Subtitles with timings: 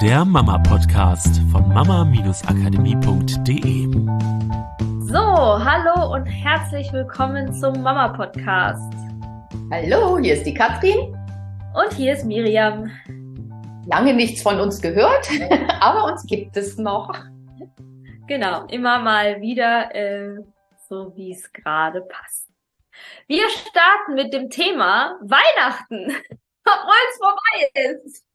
[0.00, 3.84] der Mama-Podcast von mama-akademie.de.
[5.06, 8.94] So, hallo und herzlich willkommen zum Mama-Podcast.
[9.70, 11.14] Hallo, hier ist die Katrin.
[11.74, 12.90] Und hier ist Miriam.
[13.88, 15.28] Lange nichts von uns gehört,
[15.80, 17.12] aber uns gibt es noch.
[18.26, 20.38] Genau, immer mal wieder, äh,
[20.88, 22.48] so wie es gerade passt.
[23.26, 26.06] Wir starten mit dem Thema Weihnachten,
[26.64, 28.29] obwohl es vorbei ist.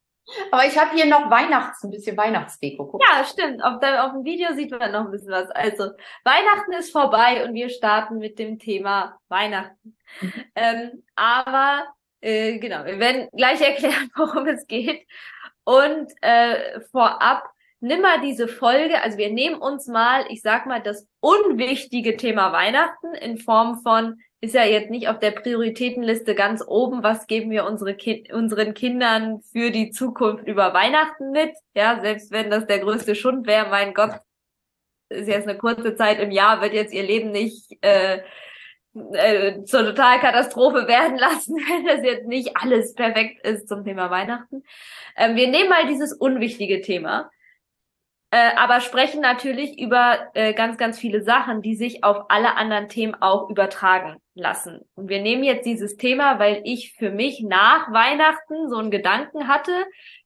[0.52, 2.88] Aber ich habe hier noch Weihnachts, ein bisschen Weihnachtsdeko.
[2.88, 3.02] Guck.
[3.02, 3.64] Ja, stimmt.
[3.64, 5.50] Auf, der, auf dem Video sieht man noch ein bisschen was.
[5.52, 5.92] Also,
[6.24, 9.98] Weihnachten ist vorbei und wir starten mit dem Thema Weihnachten.
[10.22, 10.34] Mhm.
[10.56, 11.86] Ähm, aber,
[12.22, 15.06] äh, genau, wir werden gleich erklären, worum es geht.
[15.64, 20.82] Und äh, vorab, nimm mal diese Folge, also wir nehmen uns mal, ich sag mal,
[20.82, 26.64] das unwichtige Thema Weihnachten in Form von, ist ja jetzt nicht auf der Prioritätenliste ganz
[26.66, 31.52] oben, was geben wir unsere Ki unseren Kindern für die Zukunft über Weihnachten mit.
[31.74, 34.12] Ja, selbst wenn das der größte Schund wäre, mein Gott,
[35.10, 38.22] ist jetzt eine kurze Zeit im Jahr, wird jetzt ihr Leben nicht äh,
[39.14, 44.64] äh, zur Totalkatastrophe werden lassen, wenn das jetzt nicht alles perfekt ist zum Thema Weihnachten.
[45.18, 47.32] Ähm, wir nehmen mal dieses unwichtige Thema
[48.32, 52.90] äh, aber sprechen natürlich über äh, ganz, ganz viele Sachen, die sich auf alle anderen
[52.90, 54.82] Themen auch übertragen lassen.
[54.96, 59.48] Und wir nehmen jetzt dieses Thema, weil ich für mich nach Weihnachten so einen Gedanken
[59.48, 59.72] hatte,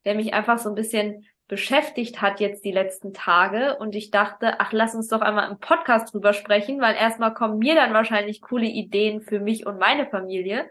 [0.04, 4.60] der mich einfach so ein bisschen beschäftigt hat jetzt die letzten Tage und ich dachte,
[4.60, 8.40] ach, lass uns doch einmal im Podcast drüber sprechen, weil erstmal kommen mir dann wahrscheinlich
[8.40, 10.70] coole Ideen für mich und meine Familie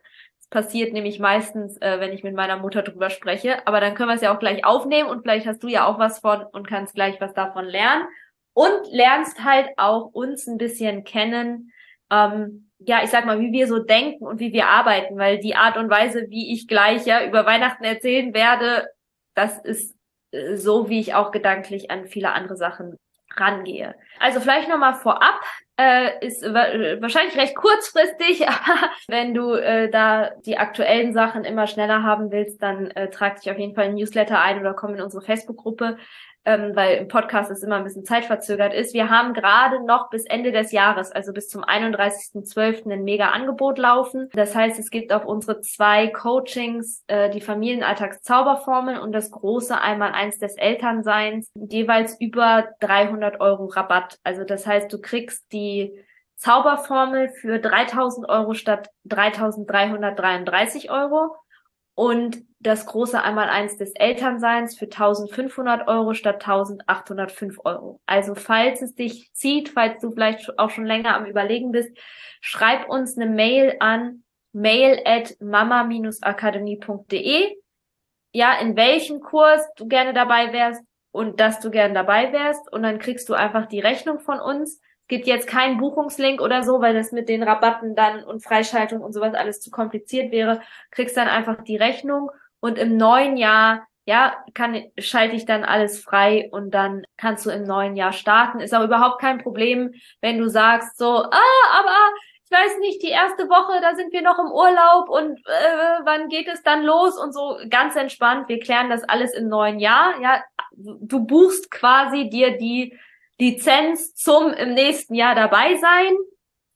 [0.50, 3.68] passiert nämlich meistens, äh, wenn ich mit meiner Mutter drüber spreche.
[3.68, 6.00] Aber dann können wir es ja auch gleich aufnehmen und vielleicht hast du ja auch
[6.00, 8.06] was von und kannst gleich was davon lernen.
[8.54, 11.72] Und lernst halt auch uns ein bisschen kennen,
[12.10, 15.56] ähm, ja, ich sag mal, wie wir so denken und wie wir arbeiten, weil die
[15.56, 18.88] Art und Weise, wie ich gleich ja über Weihnachten erzählen werde,
[19.36, 19.96] das ist
[20.32, 22.98] äh, so, wie ich auch gedanklich an viele andere Sachen
[23.36, 23.96] rangehe.
[24.20, 25.42] Also vielleicht nochmal vorab,
[25.78, 32.04] äh, ist wahrscheinlich recht kurzfristig, aber wenn du äh, da die aktuellen Sachen immer schneller
[32.04, 35.02] haben willst, dann äh, trag dich auf jeden Fall in Newsletter ein oder komm in
[35.02, 35.98] unsere Facebook-Gruppe
[36.50, 38.96] ähm, weil im Podcast es immer ein bisschen zeitverzögert ist.
[38.96, 42.92] Wir haben gerade noch bis Ende des Jahres, also bis zum 31.12.
[42.92, 44.30] ein mega Angebot laufen.
[44.34, 50.14] Das heißt, es gibt auf unsere zwei Coachings äh, die Familienalltagszauberformel und das große einmal
[50.14, 54.18] eins des Elternseins jeweils über 300 Euro Rabatt.
[54.24, 56.04] Also das heißt, du kriegst die
[56.38, 61.36] Zauberformel für 3000 Euro statt 3333 Euro
[62.00, 68.00] und das große Einmaleins des Elternseins für 1500 Euro statt 1805 Euro.
[68.06, 71.90] Also falls es dich zieht, falls du vielleicht auch schon länger am Überlegen bist,
[72.40, 74.24] schreib uns eine Mail an
[74.54, 77.58] mail at mama-akademie.de.
[78.32, 80.82] Ja, in welchem Kurs du gerne dabei wärst
[81.12, 84.80] und dass du gerne dabei wärst und dann kriegst du einfach die Rechnung von uns
[85.10, 89.12] gibt jetzt keinen Buchungslink oder so, weil das mit den Rabatten dann und Freischaltung und
[89.12, 90.62] sowas alles zu kompliziert wäre.
[90.92, 92.32] Kriegst dann einfach die Rechnung
[92.62, 97.50] und im neuen Jahr, ja, kann, schalte ich dann alles frei und dann kannst du
[97.50, 98.60] im neuen Jahr starten.
[98.60, 101.98] Ist auch überhaupt kein Problem, wenn du sagst so, ah, aber
[102.46, 106.30] ich weiß nicht, die erste Woche, da sind wir noch im Urlaub und äh, wann
[106.30, 108.48] geht es dann los und so ganz entspannt.
[108.48, 110.20] Wir klären das alles im neuen Jahr.
[110.22, 112.98] Ja, du buchst quasi dir die
[113.40, 116.16] Lizenz zum im nächsten Jahr dabei sein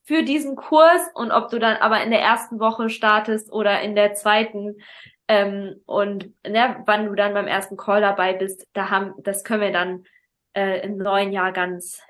[0.04, 3.94] für diesen Kurs und ob du dann aber in der ersten Woche startest oder in
[3.94, 4.76] der zweiten
[5.28, 9.62] ähm, und ne, wann du dann beim ersten Call dabei bist, da haben, das können
[9.62, 10.04] wir dann
[10.54, 12.02] äh, im neuen Jahr ganz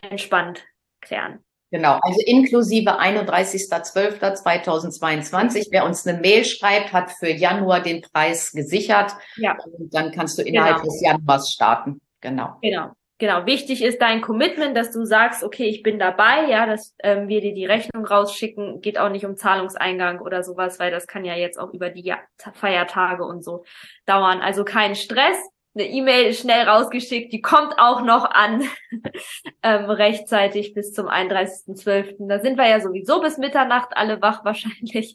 [0.00, 0.64] entspannt
[1.00, 1.42] klären.
[1.72, 5.68] Genau, also inklusive 31.12.2022.
[5.70, 9.12] Wer uns eine Mail schreibt, hat für Januar den Preis gesichert.
[9.36, 9.56] Ja.
[9.64, 10.88] Und dann kannst du innerhalb genau.
[10.88, 12.02] des Januars starten.
[12.20, 12.58] Genau.
[12.60, 12.90] Genau.
[13.22, 17.28] Genau, wichtig ist dein Commitment, dass du sagst, okay, ich bin dabei, ja, dass ähm,
[17.28, 21.24] wir dir die Rechnung rausschicken, geht auch nicht um Zahlungseingang oder sowas, weil das kann
[21.24, 22.12] ja jetzt auch über die
[22.54, 23.64] Feiertage und so
[24.06, 24.40] dauern.
[24.40, 25.36] Also kein Stress.
[25.72, 28.64] Eine E-Mail schnell rausgeschickt, die kommt auch noch an
[29.62, 32.26] ähm, rechtzeitig bis zum 31.12.
[32.26, 35.14] Da sind wir ja sowieso bis Mitternacht alle wach wahrscheinlich.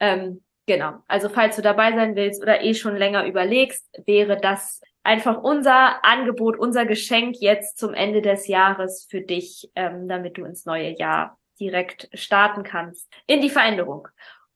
[0.00, 0.94] Ähm, genau.
[1.08, 6.04] Also falls du dabei sein willst oder eh schon länger überlegst, wäre das einfach unser
[6.04, 10.96] Angebot, unser Geschenk jetzt zum Ende des Jahres für dich, ähm, damit du ins neue
[10.98, 14.08] Jahr direkt starten kannst in die Veränderung.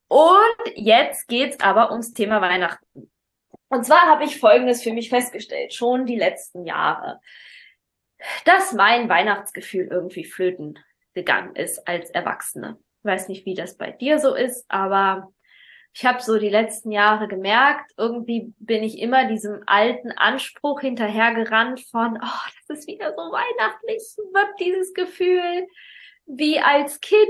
[0.09, 3.11] Und jetzt geht's aber ums Thema Weihnachten.
[3.69, 7.21] Und zwar habe ich Folgendes für mich festgestellt, schon die letzten Jahre,
[8.47, 10.79] dass mein Weihnachtsgefühl irgendwie flöten
[11.13, 12.79] gegangen ist als Erwachsene.
[13.01, 15.31] Ich weiß nicht, wie das bei dir so ist, aber
[15.95, 21.81] ich habe so die letzten Jahre gemerkt, irgendwie bin ich immer diesem alten Anspruch hinterhergerannt
[21.91, 24.03] von, oh, das ist wieder so weihnachtlich,
[24.33, 25.67] wird dieses Gefühl
[26.27, 27.21] wie als Kind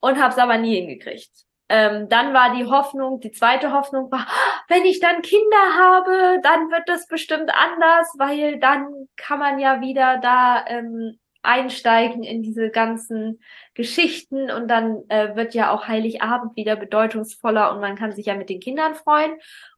[0.00, 1.30] und habe es aber nie hingekriegt.
[1.68, 4.26] Ähm, dann war die Hoffnung, die zweite Hoffnung war,
[4.68, 9.80] wenn ich dann Kinder habe, dann wird das bestimmt anders, weil dann kann man ja
[9.80, 13.40] wieder da ähm, einsteigen in diese ganzen
[13.74, 18.34] Geschichten und dann äh, wird ja auch Heiligabend wieder bedeutungsvoller und man kann sich ja
[18.34, 19.32] mit den Kindern freuen.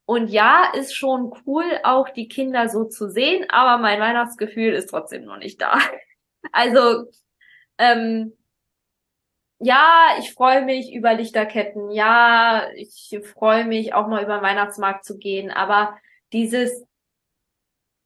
[0.05, 4.91] Und ja, ist schon cool, auch die Kinder so zu sehen, aber mein Weihnachtsgefühl ist
[4.91, 5.79] trotzdem noch nicht da.
[6.50, 7.05] Also
[7.79, 8.32] ähm,
[9.65, 11.93] ja, ich freue mich über Lichterketten.
[11.93, 15.53] Ja, ich freue mich auch mal über den Weihnachtsmarkt zu gehen.
[15.53, 15.97] Aber
[16.32, 16.85] dieses,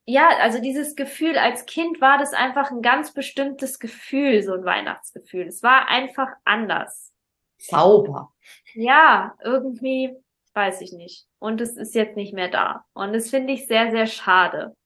[0.06, 4.64] ja, also dieses Gefühl als Kind war das einfach ein ganz bestimmtes Gefühl, so ein
[4.64, 5.48] Weihnachtsgefühl.
[5.48, 7.12] Es war einfach anders.
[7.58, 8.32] Zauber.
[8.74, 10.14] Ja, irgendwie,
[10.54, 11.26] weiß ich nicht.
[11.40, 12.84] Und es ist jetzt nicht mehr da.
[12.92, 14.76] Und das finde ich sehr, sehr schade.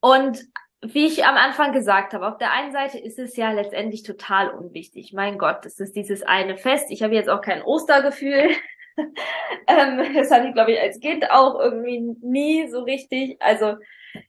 [0.00, 0.42] Und
[0.82, 4.50] wie ich am Anfang gesagt habe, auf der einen Seite ist es ja letztendlich total
[4.50, 5.12] unwichtig.
[5.12, 6.90] Mein Gott, es ist dieses eine Fest.
[6.90, 8.48] Ich habe jetzt auch kein Ostergefühl.
[9.66, 13.40] ähm, das hatte ich, glaube ich, als Kind auch irgendwie nie so richtig.
[13.40, 13.76] Also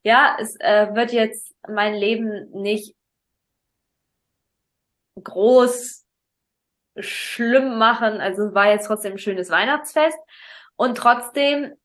[0.03, 2.95] ja, es äh, wird jetzt mein Leben nicht
[5.21, 6.05] groß
[6.99, 8.19] schlimm machen.
[8.21, 10.17] Also war jetzt trotzdem ein schönes Weihnachtsfest.
[10.75, 11.75] Und trotzdem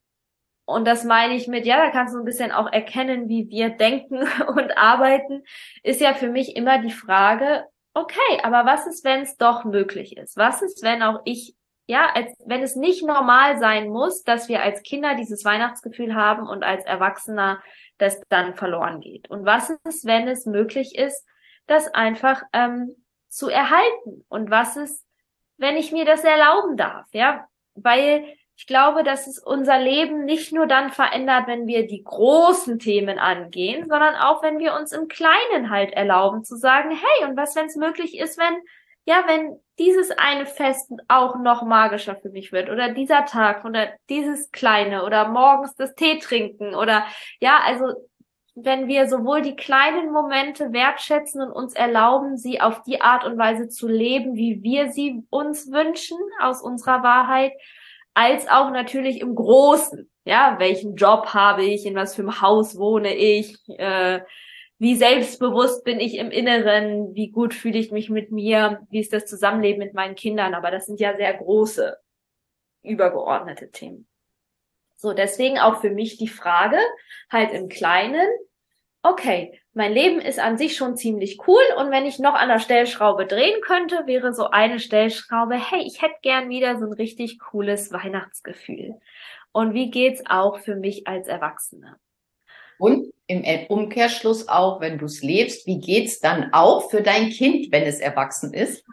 [0.69, 3.71] und das meine ich mit, ja, da kannst du ein bisschen auch erkennen, wie wir
[3.71, 4.19] denken
[4.49, 5.45] und arbeiten,
[5.83, 7.65] ist ja für mich immer die Frage,
[7.95, 10.37] okay, aber was ist, wenn es doch möglich ist?
[10.37, 11.55] Was ist, wenn auch ich,
[11.87, 16.49] ja, als, wenn es nicht normal sein muss, dass wir als Kinder dieses Weihnachtsgefühl haben
[16.49, 17.63] und als Erwachsener
[17.99, 19.31] das dann verloren geht?
[19.31, 21.25] Und was ist, wenn es möglich ist,
[21.67, 22.97] das einfach ähm,
[23.29, 24.25] zu erhalten?
[24.29, 25.05] Und was ist,
[25.59, 27.07] wenn ich mir das erlauben darf?
[27.13, 28.25] Ja, weil
[28.57, 33.19] ich glaube, dass es unser Leben nicht nur dann verändert, wenn wir die großen Themen
[33.19, 37.55] angehen, sondern auch, wenn wir uns im Kleinen halt erlauben zu sagen, hey, und was,
[37.55, 38.57] wenn es möglich ist, wenn,
[39.07, 43.89] ja, wenn dieses eine Fest auch noch magischer für mich wird oder dieser Tag oder
[44.09, 47.05] dieses kleine oder morgens das Tee trinken oder,
[47.41, 47.87] ja, also,
[48.59, 53.37] wenn wir sowohl die kleinen Momente wertschätzen und uns erlauben, sie auf die Art und
[53.37, 57.53] Weise zu leben, wie wir sie uns wünschen, aus unserer Wahrheit,
[58.15, 60.11] als auch natürlich im Großen.
[60.25, 64.21] Ja, welchen Job habe ich, in was für einem Haus wohne ich, äh,
[64.79, 69.13] wie selbstbewusst bin ich im Inneren, wie gut fühle ich mich mit mir, wie ist
[69.13, 70.55] das Zusammenleben mit meinen Kindern.
[70.55, 71.97] Aber das sind ja sehr große,
[72.83, 74.07] übergeordnete Themen.
[74.97, 76.79] So, deswegen auch für mich die Frage,
[77.31, 78.27] halt im Kleinen,
[79.03, 82.59] okay, mein Leben ist an sich schon ziemlich cool und wenn ich noch an der
[82.59, 87.39] Stellschraube drehen könnte, wäre so eine Stellschraube, hey, ich hätte gern wieder so ein richtig
[87.39, 88.99] cooles Weihnachtsgefühl.
[89.53, 91.97] Und wie geht's auch für mich als Erwachsene?
[92.79, 97.73] Und im Umkehrschluss auch, wenn du es lebst, wie geht's dann auch für dein Kind,
[97.73, 98.85] wenn es erwachsen ist?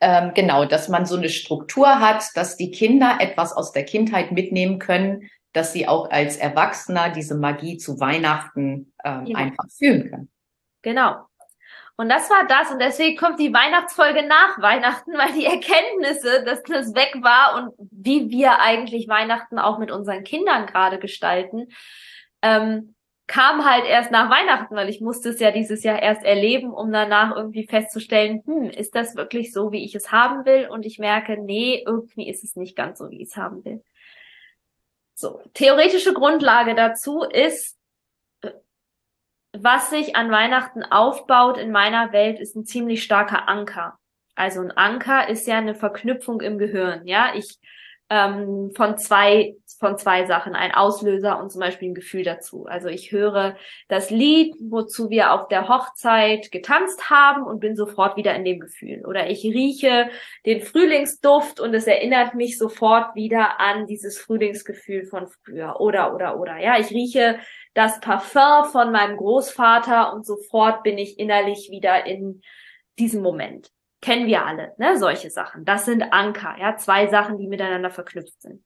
[0.00, 4.32] Ähm, genau, dass man so eine Struktur hat, dass die Kinder etwas aus der Kindheit
[4.32, 9.38] mitnehmen können, dass sie auch als Erwachsener diese Magie zu Weihnachten ähm, ja.
[9.38, 10.30] einfach fühlen können.
[10.82, 11.26] Genau.
[11.96, 12.70] Und das war das.
[12.70, 17.74] Und deswegen kommt die Weihnachtsfolge nach Weihnachten, weil die Erkenntnisse, dass das weg war und
[17.90, 21.68] wie wir eigentlich Weihnachten auch mit unseren Kindern gerade gestalten,
[22.42, 22.95] ähm,
[23.26, 26.92] kam halt erst nach Weihnachten, weil ich musste es ja dieses Jahr erst erleben, um
[26.92, 30.68] danach irgendwie festzustellen, hm, ist das wirklich so, wie ich es haben will?
[30.68, 33.82] Und ich merke, nee, irgendwie ist es nicht ganz so, wie ich es haben will.
[35.14, 37.76] So, theoretische Grundlage dazu ist,
[39.52, 43.98] was sich an Weihnachten aufbaut in meiner Welt, ist ein ziemlich starker Anker.
[44.34, 47.06] Also ein Anker ist ja eine Verknüpfung im Gehirn.
[47.06, 47.58] Ja, ich
[48.10, 52.66] ähm, von zwei von zwei Sachen, ein Auslöser und zum Beispiel ein Gefühl dazu.
[52.66, 53.56] Also ich höre
[53.88, 58.60] das Lied, wozu wir auf der Hochzeit getanzt haben und bin sofort wieder in dem
[58.60, 59.04] Gefühl.
[59.06, 60.10] Oder ich rieche
[60.44, 65.80] den Frühlingsduft und es erinnert mich sofort wieder an dieses Frühlingsgefühl von früher.
[65.80, 66.58] Oder, oder, oder.
[66.58, 67.38] Ja, ich rieche
[67.74, 72.42] das Parfum von meinem Großvater und sofort bin ich innerlich wieder in
[72.98, 73.70] diesem Moment
[74.06, 75.64] kennen wir alle, ne, solche Sachen.
[75.64, 78.64] Das sind Anker, ja, zwei Sachen, die miteinander verknüpft sind.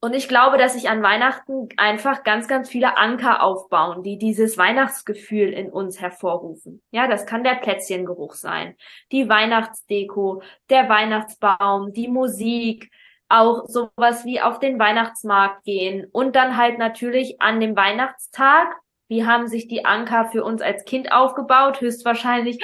[0.00, 4.58] Und ich glaube, dass sich an Weihnachten einfach ganz, ganz viele Anker aufbauen, die dieses
[4.58, 6.82] Weihnachtsgefühl in uns hervorrufen.
[6.90, 8.76] Ja, das kann der Plätzchengeruch sein,
[9.12, 12.90] die Weihnachtsdeko, der Weihnachtsbaum, die Musik,
[13.28, 18.76] auch sowas wie auf den Weihnachtsmarkt gehen und dann halt natürlich an dem Weihnachtstag.
[19.08, 21.80] Wie haben sich die Anker für uns als Kind aufgebaut?
[21.80, 22.58] Höchstwahrscheinlich,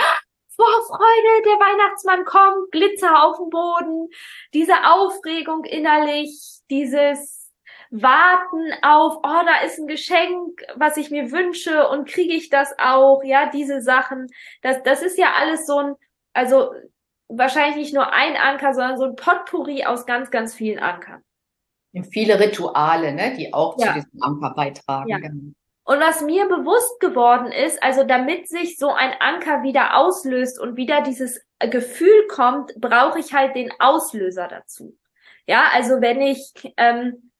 [0.56, 4.08] Vorfreude, der Weihnachtsmann kommt, Glitzer auf dem Boden,
[4.52, 7.50] diese Aufregung innerlich, dieses
[7.90, 12.74] Warten auf, oh, da ist ein Geschenk, was ich mir wünsche und kriege ich das
[12.78, 14.28] auch, ja, diese Sachen,
[14.62, 15.94] das, das ist ja alles so ein,
[16.32, 16.70] also
[17.28, 21.22] wahrscheinlich nicht nur ein Anker, sondern so ein Potpourri aus ganz, ganz vielen Ankern.
[22.10, 23.88] Viele Rituale, ne, die auch Ja.
[23.88, 25.08] zu diesem Anker beitragen.
[25.08, 25.18] Ja.
[25.84, 30.76] Und was mir bewusst geworden ist, also damit sich so ein Anker wieder auslöst und
[30.76, 34.96] wieder dieses Gefühl kommt, brauche ich halt den Auslöser dazu.
[35.46, 37.32] Ja, also wenn ich ähm,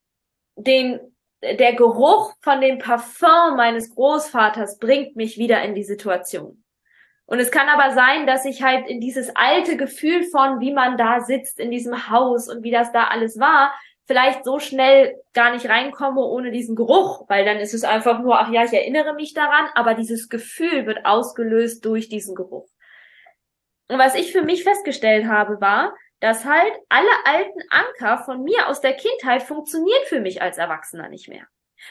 [0.57, 1.01] den
[1.43, 6.63] der Geruch von dem Parfum meines Großvaters bringt mich wieder in die Situation.
[7.27, 10.97] Und es kann aber sein, dass ich halt in dieses alte Gefühl von, wie man
[10.97, 13.73] da sitzt in diesem Haus und wie das da alles war,
[14.13, 18.39] vielleicht so schnell gar nicht reinkomme ohne diesen Geruch, weil dann ist es einfach nur,
[18.39, 22.69] ach ja, ich erinnere mich daran, aber dieses Gefühl wird ausgelöst durch diesen Geruch.
[23.89, 28.69] Und was ich für mich festgestellt habe, war, dass halt alle alten Anker von mir
[28.69, 31.47] aus der Kindheit funktionieren für mich als Erwachsener nicht mehr.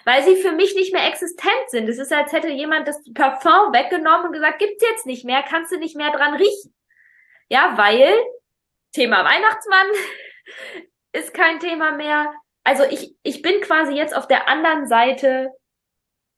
[0.05, 1.89] Weil sie für mich nicht mehr existent sind.
[1.89, 5.71] Es ist, als hätte jemand das Parfum weggenommen und gesagt, gibt's jetzt nicht mehr, kannst
[5.71, 6.75] du nicht mehr dran riechen.
[7.49, 8.13] Ja, weil
[8.91, 9.87] Thema Weihnachtsmann
[11.13, 12.33] ist kein Thema mehr.
[12.63, 15.49] Also ich, ich bin quasi jetzt auf der anderen Seite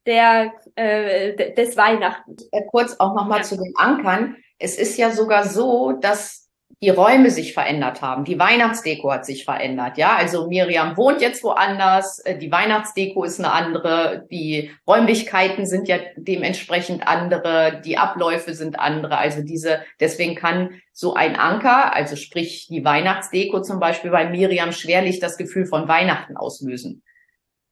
[0.05, 2.35] der, äh, de- des Weihnachten.
[2.51, 3.43] Äh, Kurz auch nochmal Ja.
[3.43, 4.35] zu den Ankern.
[4.59, 6.42] Es ist ja sogar so, dass
[6.83, 8.25] die Räume sich verändert haben.
[8.25, 9.97] Die Weihnachtsdeko hat sich verändert.
[9.97, 12.19] Ja, also Miriam wohnt jetzt woanders.
[12.19, 14.27] äh, Die Weihnachtsdeko ist eine andere.
[14.29, 17.81] Die Räumlichkeiten sind ja dementsprechend andere.
[17.85, 19.17] Die Abläufe sind andere.
[19.17, 24.73] Also diese, deswegen kann so ein Anker, also sprich die Weihnachtsdeko zum Beispiel bei Miriam
[24.73, 27.01] schwerlich das Gefühl von Weihnachten auslösen.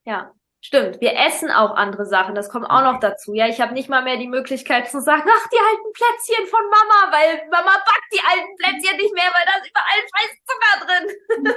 [0.06, 1.02] Ja, stimmt.
[1.02, 2.36] Wir essen auch andere Sachen.
[2.36, 3.34] Das kommt auch noch dazu.
[3.34, 6.64] Ja, ich habe nicht mal mehr die Möglichkeit zu sagen, ach, die alten Plätzchen von
[6.64, 10.76] Mama, weil Mama backt die alten Plätzchen nicht mehr, weil da ist überall scheiß Zucker
[10.86, 11.56] drin.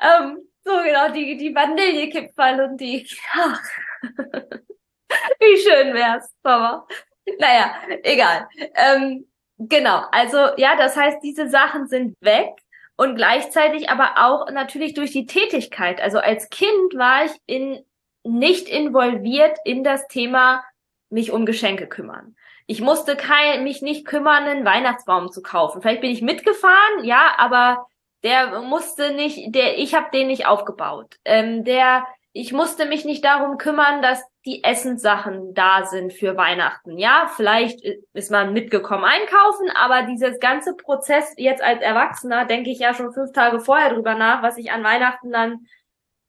[0.02, 3.08] ähm, so genau, die, die Vanillekipferl und die.
[3.32, 3.60] Ach.
[5.38, 6.86] Wie schön wär's, Mama.
[7.38, 8.48] Naja, egal.
[8.74, 9.26] Ähm,
[9.58, 12.54] genau, also ja, das heißt, diese Sachen sind weg
[12.96, 16.00] und gleichzeitig aber auch natürlich durch die Tätigkeit.
[16.00, 17.84] Also als Kind war ich in,
[18.22, 20.64] nicht involviert in das Thema
[21.10, 22.36] mich um Geschenke kümmern.
[22.66, 25.82] Ich musste kein, mich nicht kümmern, einen Weihnachtsbaum zu kaufen.
[25.82, 27.86] Vielleicht bin ich mitgefahren, ja, aber
[28.22, 31.16] der musste nicht, der, ich habe den nicht aufgebaut.
[31.24, 36.98] Ähm, der, ich musste mich nicht darum kümmern, dass die Essenssachen da sind für Weihnachten.
[36.98, 37.80] Ja, vielleicht
[38.12, 43.12] ist man mitgekommen einkaufen, aber dieses ganze Prozess jetzt als Erwachsener denke ich ja schon
[43.12, 45.66] fünf Tage vorher drüber nach, was ich an Weihnachten dann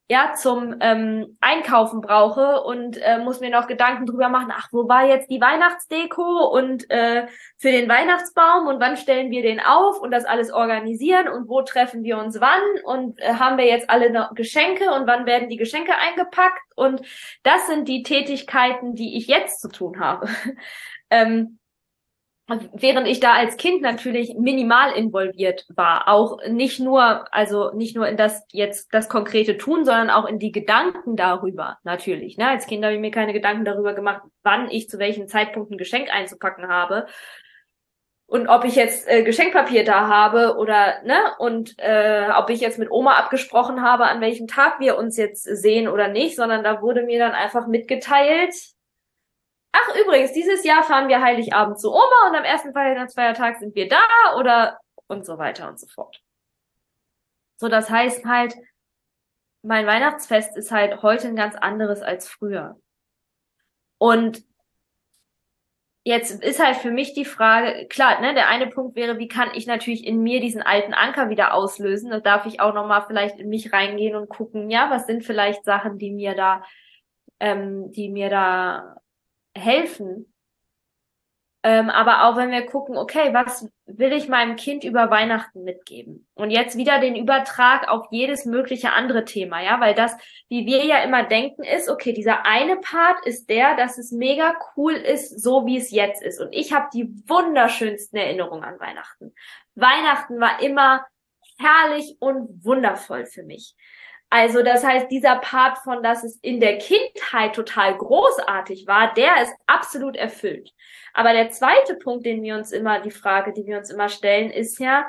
[0.08, 4.88] ja zum ähm, Einkaufen brauche und äh, muss mir noch Gedanken drüber machen, ach, wo
[4.88, 7.26] war jetzt die Weihnachtsdeko und äh,
[7.58, 11.64] für den Weihnachtsbaum und wann stellen wir den auf und das alles organisieren und wo
[11.64, 15.50] treffen wir uns wann und äh, haben wir jetzt alle noch Geschenke und wann werden
[15.50, 17.02] die Geschenke eingepackt und
[17.42, 20.28] das sind die Tätigkeiten, die ich jetzt zu tun habe.
[21.10, 21.58] ähm,
[22.48, 28.08] während ich da als Kind natürlich minimal involviert war, auch nicht nur, also nicht nur
[28.08, 32.38] in das jetzt das konkrete Tun, sondern auch in die Gedanken darüber natürlich.
[32.38, 32.48] Ne?
[32.48, 35.78] Als Kind habe ich mir keine Gedanken darüber gemacht, wann ich zu welchem Zeitpunkt ein
[35.78, 37.08] Geschenk einzupacken habe
[38.28, 42.80] und ob ich jetzt äh, Geschenkpapier da habe oder ne und äh, ob ich jetzt
[42.80, 46.82] mit Oma abgesprochen habe, an welchem Tag wir uns jetzt sehen oder nicht, sondern da
[46.82, 48.54] wurde mir dann einfach mitgeteilt,
[49.78, 53.90] Ach, übrigens, dieses Jahr fahren wir Heiligabend zu Oma und am ersten Weihnachtsfeiertag sind wir
[53.90, 54.00] da
[54.38, 56.22] oder und so weiter und so fort.
[57.58, 58.56] So, das heißt halt,
[59.64, 62.80] mein Weihnachtsfest ist halt heute ein ganz anderes als früher.
[63.98, 64.44] Und
[66.06, 69.50] jetzt ist halt für mich die Frage, klar, ne, der eine Punkt wäre, wie kann
[69.56, 72.12] ich natürlich in mir diesen alten Anker wieder auslösen?
[72.12, 75.66] Da darf ich auch nochmal vielleicht in mich reingehen und gucken, ja, was sind vielleicht
[75.66, 76.64] Sachen, die mir da,
[77.42, 79.02] ähm, die mir da
[79.58, 80.32] helfen.
[81.64, 86.28] Ähm, aber auch wenn wir gucken, okay, was will ich meinem Kind über Weihnachten mitgeben?
[86.36, 90.16] Und jetzt wieder den Übertrag auf jedes mögliche andere Thema, ja, weil das,
[90.48, 94.54] wie wir ja immer denken, ist, okay, dieser eine Part ist der, dass es mega
[94.78, 96.40] cool ist, so wie es jetzt ist.
[96.40, 99.34] Und ich habe die wunderschönsten Erinnerungen an Weihnachten.
[99.74, 101.08] Weihnachten war immer
[101.58, 103.76] herrlich und wundervoll für mich.
[104.30, 109.42] Also das heißt, dieser Part von, dass es in der Kindheit total großartig war, der
[109.44, 110.72] ist absolut erfüllt.
[111.14, 114.52] Aber der zweite Punkt, den wir uns immer, die Frage, die wir uns immer stellen,
[114.52, 115.06] ist ja,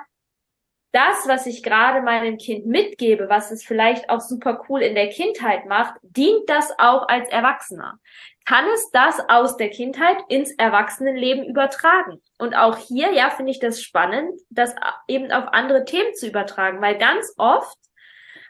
[0.93, 5.11] das, was ich gerade meinem Kind mitgebe, was es vielleicht auch super cool in der
[5.11, 7.99] Kindheit macht, dient das auch als Erwachsener?
[8.47, 12.23] Kann es das aus der Kindheit ins Erwachsenenleben übertragen?
[12.39, 14.75] Und auch hier, ja, finde ich das spannend, das
[15.07, 17.77] eben auf andere Themen zu übertragen, weil ganz oft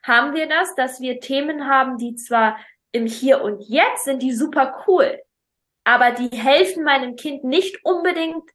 [0.07, 2.57] haben wir das, dass wir Themen haben, die zwar
[2.93, 5.21] im Hier und Jetzt sind, die super cool,
[5.85, 8.51] aber die helfen meinem Kind nicht unbedingt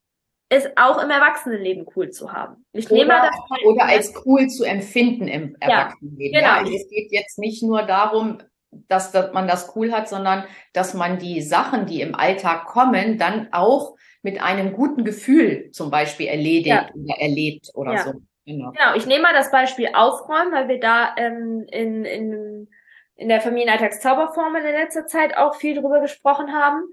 [0.50, 2.66] es auch im Erwachsenenleben cool zu haben.
[2.74, 6.42] Ich oder, nehme das oder als cool zu empfinden im Erwachsenenleben.
[6.42, 6.70] Ja, genau.
[6.70, 8.40] Ja, es geht jetzt nicht nur darum,
[8.72, 10.44] dass, dass man das cool hat, sondern
[10.74, 15.90] dass man die Sachen, die im Alltag kommen, dann auch mit einem guten Gefühl zum
[15.90, 16.90] Beispiel erledigt ja.
[16.94, 18.04] oder erlebt oder ja.
[18.04, 18.22] so.
[18.58, 18.72] Genau.
[18.72, 22.70] genau, ich nehme mal das Beispiel Aufräumen, weil wir da ähm, in, in,
[23.16, 26.84] in der Familienalltagszauberformel in letzter Zeit auch viel drüber gesprochen haben.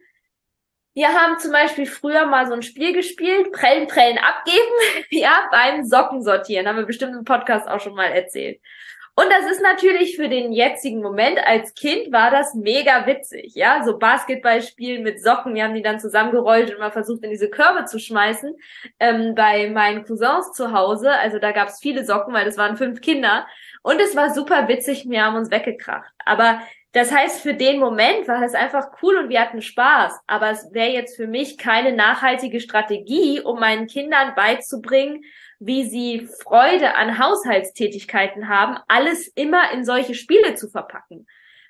[0.94, 5.84] Wir haben zum Beispiel früher mal so ein Spiel gespielt, Prellen, Prellen abgeben, ja, beim
[5.84, 6.66] Sockensortieren.
[6.66, 8.60] Haben wir bestimmt im Podcast auch schon mal erzählt.
[9.18, 13.82] Und das ist natürlich für den jetzigen Moment als Kind war das mega witzig, ja,
[13.84, 17.84] so Basketballspielen mit Socken, wir haben die dann zusammengerollt und mal versucht in diese Körbe
[17.87, 18.54] zu schmeißen.
[19.00, 22.76] Ähm, bei meinen Cousins zu Hause, also da gab es viele Socken, weil das waren
[22.76, 23.48] fünf Kinder
[23.82, 26.12] und es war super witzig, wir haben uns weggekracht.
[26.25, 26.60] Aber
[26.92, 30.20] das heißt, für den Moment war es einfach cool und wir hatten Spaß.
[30.28, 35.25] Aber es wäre jetzt für mich keine nachhaltige Strategie, um meinen Kindern beizubringen,
[35.58, 41.26] wie sie Freude an Haushaltstätigkeiten haben, alles immer in solche Spiele zu verpacken.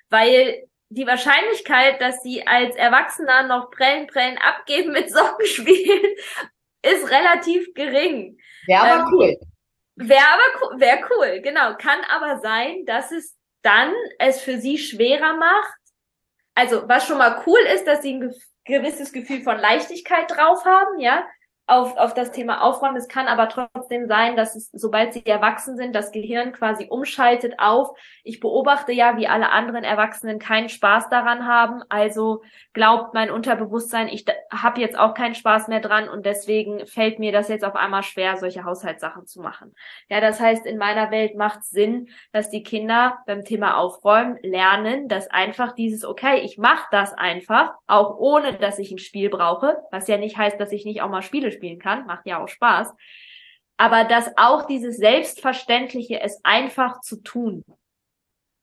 [0.09, 6.15] Weil die Wahrscheinlichkeit, dass sie als Erwachsener noch Prellen, Prellen abgeben mit Socken spielen,
[6.81, 8.37] ist relativ gering.
[8.65, 9.37] Wäre aber ähm, cool.
[9.95, 11.75] Wäre aber wäre cool, genau.
[11.75, 15.79] Kann aber sein, dass es dann es für sie schwerer macht.
[16.55, 18.33] Also was schon mal cool ist, dass sie ein
[18.65, 21.27] gewisses Gefühl von Leichtigkeit drauf haben, ja,
[21.69, 22.97] auf, auf das Thema Aufräumen.
[22.97, 27.55] Es kann aber trotzdem sein, dass es, sobald sie erwachsen sind, das Gehirn quasi umschaltet
[27.59, 27.91] auf.
[28.23, 31.83] Ich beobachte ja, wie alle anderen Erwachsenen keinen Spaß daran haben.
[31.89, 32.41] Also
[32.73, 37.31] glaubt mein Unterbewusstsein, ich habe jetzt auch keinen Spaß mehr dran und deswegen fällt mir
[37.31, 39.75] das jetzt auf einmal schwer, solche Haushaltssachen zu machen.
[40.07, 45.07] Ja, das heißt, in meiner Welt macht Sinn, dass die Kinder beim Thema Aufräumen lernen,
[45.07, 49.77] dass einfach dieses, okay, ich mache das einfach, auch ohne, dass ich ein Spiel brauche,
[49.91, 52.47] was ja nicht heißt, dass ich nicht auch mal Spiele spielen kann, macht ja auch
[52.47, 52.93] Spaß.
[53.77, 57.63] Aber dass auch dieses Selbstverständliche, es einfach zu tun,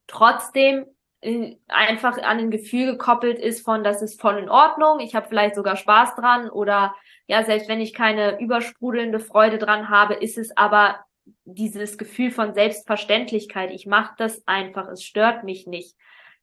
[0.06, 0.86] trotzdem
[1.20, 5.28] äh, einfach an ein Gefühl gekoppelt ist von, das ist voll in Ordnung, ich habe
[5.28, 6.94] vielleicht sogar Spaß dran oder
[7.26, 11.00] ja, selbst wenn ich keine übersprudelnde Freude dran habe, ist es aber
[11.44, 13.72] dieses Gefühl von Selbstverständlichkeit.
[13.72, 15.96] Ich mache das einfach, es stört mich nicht.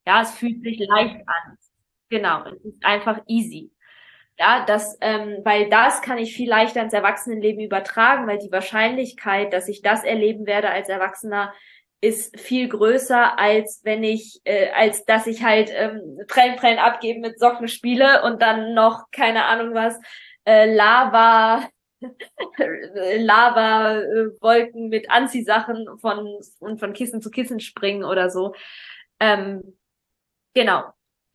[0.06, 1.58] Ja, es fühlt sich leicht an.
[2.10, 3.72] Genau, es ist einfach easy.
[4.40, 9.54] Ja, das, ähm, weil das kann ich viel leichter ins Erwachsenenleben übertragen, weil die Wahrscheinlichkeit,
[9.54, 11.54] dass ich das erleben werde als Erwachsener,
[12.02, 17.22] ist viel größer, als wenn ich, äh, als dass ich halt ähm, Prellen, Prellen abgeben
[17.22, 19.98] mit Socken spiele und dann noch, keine Ahnung was,
[20.46, 21.70] äh, Lava,
[23.18, 28.54] Lava-Wolken mit Anziehsachen von und von Kissen zu Kissen springen oder so.
[29.20, 29.78] Ähm,
[30.54, 30.84] genau.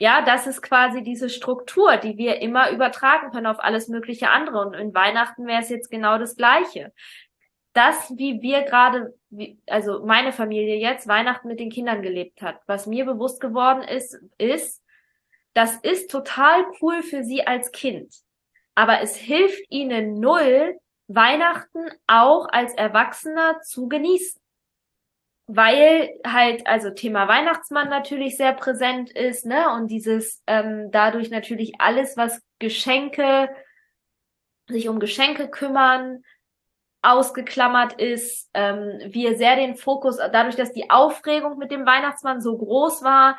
[0.01, 4.61] Ja, das ist quasi diese Struktur, die wir immer übertragen können auf alles mögliche andere.
[4.61, 6.93] Und in Weihnachten wäre es jetzt genau das Gleiche.
[7.73, 9.15] Das, wie wir gerade,
[9.67, 14.19] also meine Familie jetzt Weihnachten mit den Kindern gelebt hat, was mir bewusst geworden ist,
[14.39, 14.83] ist,
[15.55, 18.15] das ist total cool für sie als Kind.
[18.77, 24.41] Aber es hilft ihnen null, Weihnachten auch als Erwachsener zu genießen
[25.49, 29.73] weil halt also Thema Weihnachtsmann natürlich sehr präsent ist, ne?
[29.73, 33.49] Und dieses ähm, dadurch natürlich alles, was Geschenke,
[34.69, 36.23] sich um Geschenke kümmern,
[37.01, 42.59] ausgeklammert ist, ähm, wir sehr den Fokus, dadurch, dass die Aufregung mit dem Weihnachtsmann so
[42.59, 43.39] groß war,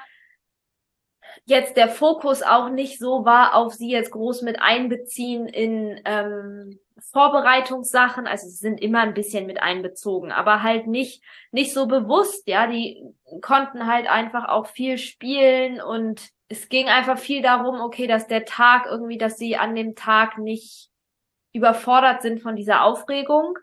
[1.45, 6.79] jetzt der Fokus auch nicht so war, auf sie jetzt groß mit einbeziehen in ähm,
[7.11, 12.47] Vorbereitungssachen, also sie sind immer ein bisschen mit einbezogen, aber halt nicht, nicht so bewusst,
[12.47, 13.03] ja, die
[13.41, 18.45] konnten halt einfach auch viel spielen und es ging einfach viel darum, okay, dass der
[18.45, 20.89] Tag irgendwie, dass sie an dem Tag nicht
[21.53, 23.57] überfordert sind von dieser Aufregung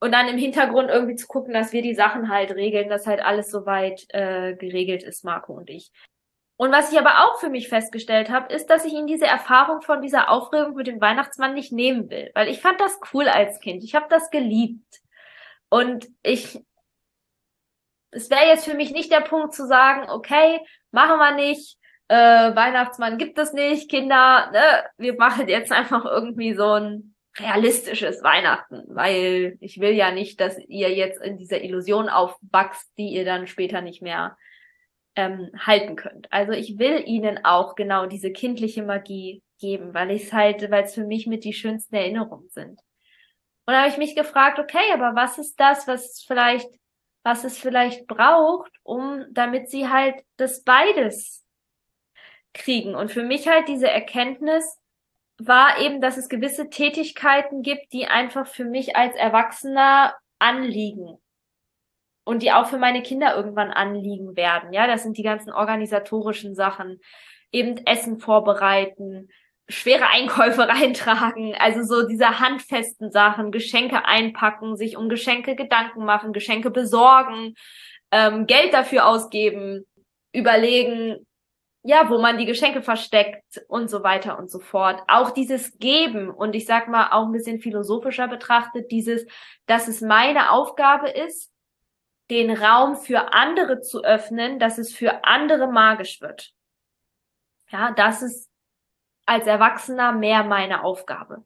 [0.00, 3.20] und dann im Hintergrund irgendwie zu gucken, dass wir die Sachen halt regeln, dass halt
[3.20, 5.90] alles soweit äh, geregelt ist, Marco und ich.
[6.56, 9.82] Und was ich aber auch für mich festgestellt habe, ist, dass ich ihn diese Erfahrung
[9.82, 13.60] von dieser Aufregung mit dem Weihnachtsmann nicht nehmen will, weil ich fand das cool als
[13.60, 13.84] Kind.
[13.84, 15.00] Ich habe das geliebt.
[15.68, 16.60] Und ich
[18.16, 21.76] es wäre jetzt für mich nicht der Punkt zu sagen, okay, machen wir nicht,
[22.08, 28.22] äh, Weihnachtsmann gibt es nicht, Kinder, ne, wir machen jetzt einfach irgendwie so ein realistisches
[28.22, 33.26] Weihnachten, weil ich will ja nicht, dass ihr jetzt in dieser Illusion aufwachst, die ihr
[33.26, 34.38] dann später nicht mehr
[35.16, 36.30] ähm, halten könnt.
[36.30, 40.84] Also ich will ihnen auch genau diese kindliche Magie geben, weil ich es halt, weil
[40.84, 42.80] es für mich mit die schönsten Erinnerungen sind.
[43.68, 46.68] Und da habe ich mich gefragt, okay, aber was ist das, was vielleicht,
[47.24, 51.44] was es vielleicht braucht, um, damit sie halt das beides
[52.52, 52.94] kriegen?
[52.94, 54.78] Und für mich halt diese Erkenntnis
[55.38, 61.18] war eben, dass es gewisse Tätigkeiten gibt, die einfach für mich als Erwachsener anliegen
[62.26, 64.72] und die auch für meine Kinder irgendwann anliegen werden.
[64.72, 67.00] Ja, das sind die ganzen organisatorischen Sachen,
[67.52, 69.28] eben Essen vorbereiten,
[69.68, 76.32] schwere Einkäufe reintragen, also so diese handfesten Sachen, Geschenke einpacken, sich um Geschenke Gedanken machen,
[76.32, 77.54] Geschenke besorgen,
[78.10, 79.86] ähm, Geld dafür ausgeben,
[80.32, 81.24] überlegen,
[81.84, 85.00] ja, wo man die Geschenke versteckt und so weiter und so fort.
[85.06, 89.24] Auch dieses Geben und ich sag mal auch ein bisschen philosophischer betrachtet, dieses,
[89.66, 91.52] dass es meine Aufgabe ist,
[92.30, 96.52] den Raum für andere zu öffnen, dass es für andere magisch wird.
[97.70, 98.50] Ja, das ist
[99.26, 101.44] als Erwachsener mehr meine Aufgabe.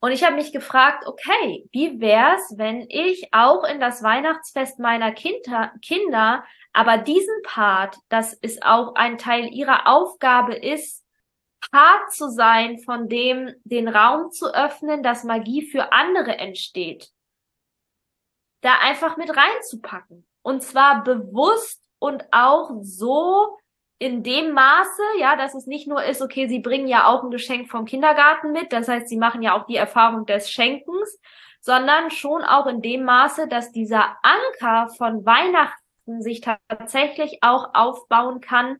[0.00, 5.12] Und ich habe mich gefragt, okay, wie wär's, wenn ich auch in das Weihnachtsfest meiner
[5.12, 11.04] Kinder, Kinder, aber diesen Part, dass es auch ein Teil ihrer Aufgabe ist,
[11.70, 17.12] Part zu sein, von dem den Raum zu öffnen, dass Magie für andere entsteht
[18.62, 20.26] da einfach mit reinzupacken.
[20.42, 23.58] Und zwar bewusst und auch so
[23.98, 27.30] in dem Maße, ja, dass es nicht nur ist, okay, sie bringen ja auch ein
[27.30, 31.20] Geschenk vom Kindergarten mit, das heißt, sie machen ja auch die Erfahrung des Schenkens,
[31.60, 38.40] sondern schon auch in dem Maße, dass dieser Anker von Weihnachten sich tatsächlich auch aufbauen
[38.40, 38.78] kann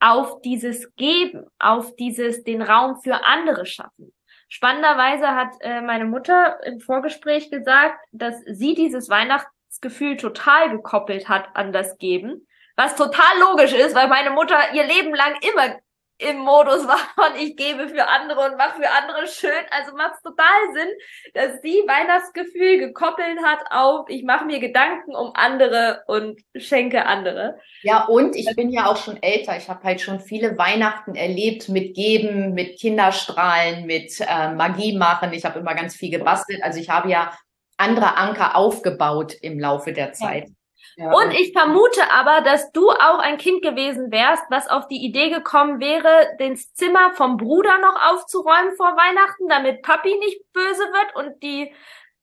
[0.00, 4.12] auf dieses Geben, auf dieses den Raum für andere schaffen.
[4.54, 11.48] Spannenderweise hat äh, meine Mutter im Vorgespräch gesagt, dass sie dieses Weihnachtsgefühl total gekoppelt hat
[11.54, 12.46] an das Geben.
[12.76, 15.76] Was total logisch ist, weil meine Mutter ihr Leben lang immer
[16.18, 19.50] im Modus war von ich gebe für andere und mache für andere schön.
[19.70, 20.88] Also macht es total Sinn,
[21.34, 27.58] dass sie Weihnachtsgefühl gekoppelt hat auf ich mache mir Gedanken um andere und schenke andere.
[27.82, 29.56] Ja, und ich bin ja auch schon älter.
[29.56, 35.32] Ich habe halt schon viele Weihnachten erlebt mit Geben, mit Kinderstrahlen, mit äh, Magie machen.
[35.32, 36.62] Ich habe immer ganz viel gebastelt.
[36.62, 37.36] Also ich habe ja
[37.76, 40.48] andere Anker aufgebaut im Laufe der Zeit.
[40.48, 40.54] Ja.
[40.96, 45.04] Ja, und ich vermute aber, dass du auch ein Kind gewesen wärst, was auf die
[45.04, 50.82] Idee gekommen wäre, das Zimmer vom Bruder noch aufzuräumen vor Weihnachten, damit Papi nicht böse
[50.82, 51.74] wird und die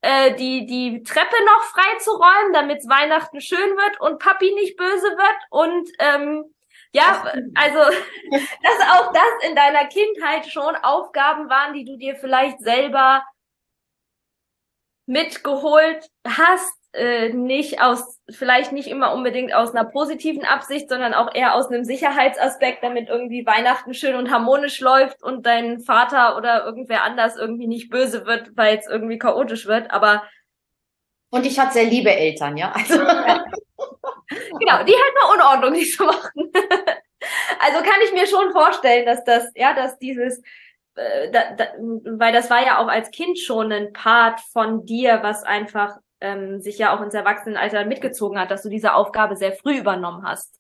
[0.02, 4.78] äh, die die Treppe noch frei zu räumen, damit Weihnachten schön wird und Papi nicht
[4.78, 5.38] böse wird.
[5.50, 6.46] Und ähm,
[6.94, 7.80] ja, also
[8.32, 13.24] dass auch das in deiner Kindheit schon Aufgaben waren, die du dir vielleicht selber
[15.06, 21.34] mitgeholt hast äh, nicht aus, vielleicht nicht immer unbedingt aus einer positiven Absicht, sondern auch
[21.34, 26.66] eher aus einem Sicherheitsaspekt, damit irgendwie Weihnachten schön und harmonisch läuft und dein Vater oder
[26.66, 29.92] irgendwer anders irgendwie nicht böse wird, weil es irgendwie chaotisch wird.
[29.92, 30.24] Aber
[31.32, 32.72] und ich hatte sehr liebe Eltern, ja.
[32.72, 32.96] Also.
[34.60, 36.52] genau, die halt mal Unordnung nicht so machen.
[37.60, 40.42] also kann ich mir schon vorstellen, dass das, ja, dass dieses
[40.96, 45.20] äh, da, da, weil das war ja auch als Kind schon ein Part von dir,
[45.22, 49.54] was einfach ähm, sich ja auch ins Erwachsenenalter mitgezogen hat, dass du diese Aufgabe sehr
[49.54, 50.60] früh übernommen hast.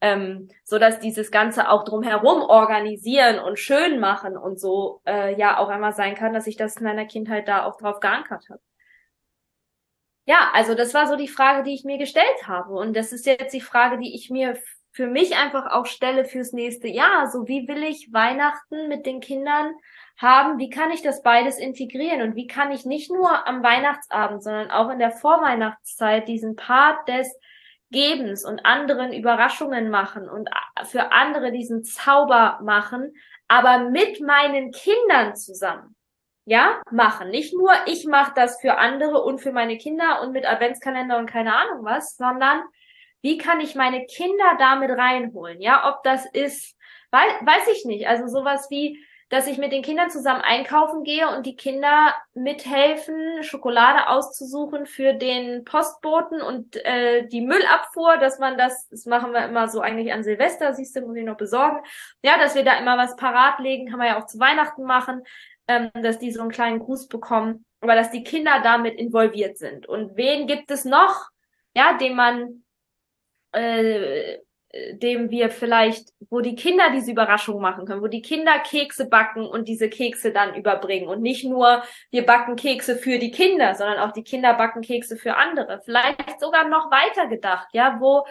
[0.00, 5.58] Ähm, so dass dieses Ganze auch drumherum organisieren und schön machen und so äh, ja
[5.58, 8.60] auch einmal sein kann, dass ich das in meiner Kindheit da auch drauf geankert habe.
[10.24, 12.74] Ja, also das war so die Frage, die ich mir gestellt habe.
[12.74, 14.58] Und das ist jetzt die Frage, die ich mir
[14.92, 17.30] für mich einfach auch stelle fürs nächste Jahr.
[17.30, 19.72] So wie will ich Weihnachten mit den Kindern
[20.18, 24.42] haben, wie kann ich das beides integrieren und wie kann ich nicht nur am Weihnachtsabend,
[24.42, 27.32] sondern auch in der Vorweihnachtszeit diesen Part des
[27.90, 30.50] Gebens und anderen Überraschungen machen und
[30.84, 33.14] für andere diesen Zauber machen,
[33.46, 35.94] aber mit meinen Kindern zusammen.
[36.44, 37.28] Ja, machen.
[37.28, 41.30] Nicht nur ich mache das für andere und für meine Kinder und mit Adventskalender und
[41.30, 42.62] keine Ahnung was, sondern
[43.20, 45.60] wie kann ich meine Kinder damit reinholen?
[45.60, 46.74] Ja, ob das ist,
[47.10, 48.08] weiß, weiß ich nicht.
[48.08, 53.42] Also sowas wie, dass ich mit den Kindern zusammen einkaufen gehe und die Kinder mithelfen,
[53.42, 59.44] Schokolade auszusuchen für den Postboten und äh, die Müllabfuhr, dass man das, das machen wir
[59.44, 61.78] immer so eigentlich an Silvester, siehst du, muss ich noch besorgen.
[62.22, 65.22] Ja, dass wir da immer was parat legen, kann man ja auch zu Weihnachten machen,
[65.66, 69.86] ähm, dass die so einen kleinen Gruß bekommen, aber dass die Kinder damit involviert sind.
[69.86, 71.28] Und wen gibt es noch,
[71.74, 72.64] ja, den man
[73.52, 74.38] äh,
[74.92, 79.46] dem wir vielleicht, wo die Kinder diese Überraschung machen können, wo die Kinder Kekse backen
[79.46, 83.98] und diese Kekse dann überbringen und nicht nur wir backen Kekse für die Kinder, sondern
[83.98, 85.80] auch die Kinder backen Kekse für andere.
[85.84, 88.26] Vielleicht sogar noch weiter gedacht, ja, wo,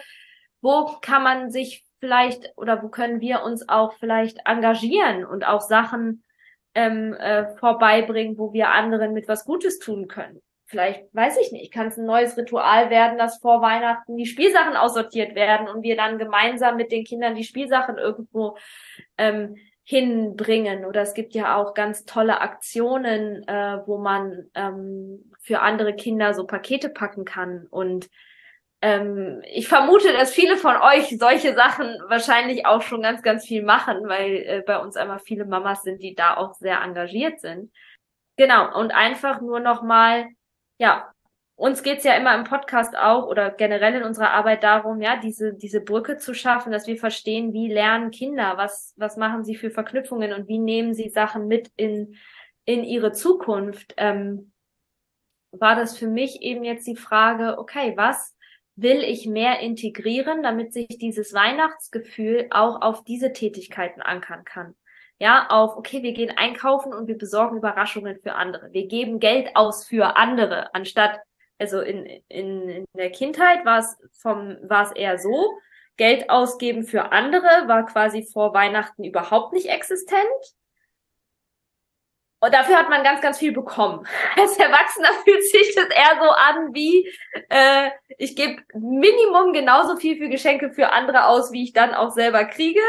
[0.60, 5.60] wo kann man sich vielleicht oder wo können wir uns auch vielleicht engagieren und auch
[5.60, 6.22] Sachen
[6.76, 11.72] ähm, äh, vorbeibringen, wo wir anderen mit was Gutes tun können vielleicht, weiß ich nicht,
[11.72, 15.96] kann es ein neues Ritual werden, dass vor Weihnachten die Spielsachen aussortiert werden und wir
[15.96, 18.56] dann gemeinsam mit den Kindern die Spielsachen irgendwo
[19.16, 20.84] ähm, hinbringen.
[20.84, 26.34] Oder es gibt ja auch ganz tolle Aktionen, äh, wo man ähm, für andere Kinder
[26.34, 27.66] so Pakete packen kann.
[27.70, 28.10] Und
[28.82, 33.62] ähm, ich vermute, dass viele von euch solche Sachen wahrscheinlich auch schon ganz, ganz viel
[33.62, 37.72] machen, weil äh, bei uns einmal viele Mamas sind, die da auch sehr engagiert sind.
[38.36, 40.28] Genau, und einfach nur noch mal
[40.78, 41.12] ja,
[41.56, 45.54] uns geht's ja immer im Podcast auch oder generell in unserer Arbeit darum, ja, diese,
[45.54, 49.70] diese Brücke zu schaffen, dass wir verstehen, wie lernen Kinder, was, was machen sie für
[49.70, 52.16] Verknüpfungen und wie nehmen sie Sachen mit in,
[52.64, 53.94] in ihre Zukunft.
[53.96, 54.52] Ähm,
[55.50, 58.36] war das für mich eben jetzt die Frage, okay, was
[58.76, 64.76] will ich mehr integrieren, damit sich dieses Weihnachtsgefühl auch auf diese Tätigkeiten ankern kann?
[65.18, 68.72] Ja, auf, okay, wir gehen einkaufen und wir besorgen Überraschungen für andere.
[68.72, 71.18] Wir geben Geld aus für andere, anstatt,
[71.58, 75.58] also in, in, in der Kindheit war es vom, war es eher so,
[75.98, 80.16] Geld ausgeben für andere war quasi vor Weihnachten überhaupt nicht existent.
[82.40, 84.06] Und dafür hat man ganz, ganz viel bekommen.
[84.36, 87.12] Als Erwachsener fühlt sich das eher so an wie,
[87.48, 92.10] äh, ich gebe Minimum genauso viel für Geschenke für andere aus, wie ich dann auch
[92.10, 92.80] selber kriege.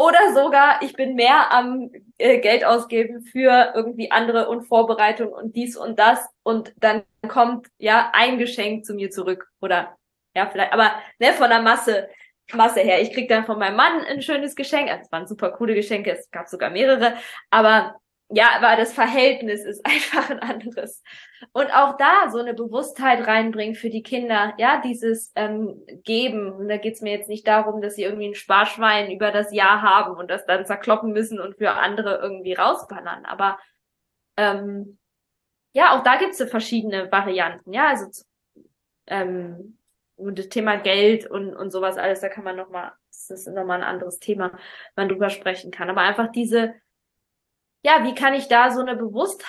[0.00, 5.54] Oder sogar, ich bin mehr am äh, Geld ausgeben für irgendwie andere und Vorbereitung und
[5.54, 6.26] dies und das.
[6.42, 9.50] Und dann kommt ja ein Geschenk zu mir zurück.
[9.60, 9.98] Oder
[10.34, 12.08] ja, vielleicht, aber ne, von der Masse,
[12.54, 13.02] Masse her.
[13.02, 14.88] Ich krieg dann von meinem Mann ein schönes Geschenk.
[14.88, 17.16] Also, es waren super coole Geschenke, es gab sogar mehrere.
[17.50, 17.99] Aber
[18.32, 21.02] ja, aber das Verhältnis ist einfach ein anderes.
[21.52, 26.52] Und auch da so eine Bewusstheit reinbringen für die Kinder, ja, dieses ähm, Geben.
[26.52, 29.82] Und da geht's mir jetzt nicht darum, dass sie irgendwie ein Sparschwein über das Jahr
[29.82, 33.24] haben und das dann zerkloppen müssen und für andere irgendwie rausballern.
[33.24, 33.58] Aber
[34.36, 34.98] ähm,
[35.72, 38.06] ja, auch da gibt's so verschiedene Varianten, ja, also
[39.06, 39.78] ähm,
[40.16, 43.78] und das Thema Geld und, und sowas alles, da kann man nochmal, das ist nochmal
[43.78, 44.52] ein anderes Thema,
[44.94, 45.88] man drüber sprechen kann.
[45.88, 46.74] Aber einfach diese
[47.82, 49.44] ja, wie kann ich da so eine Bewusst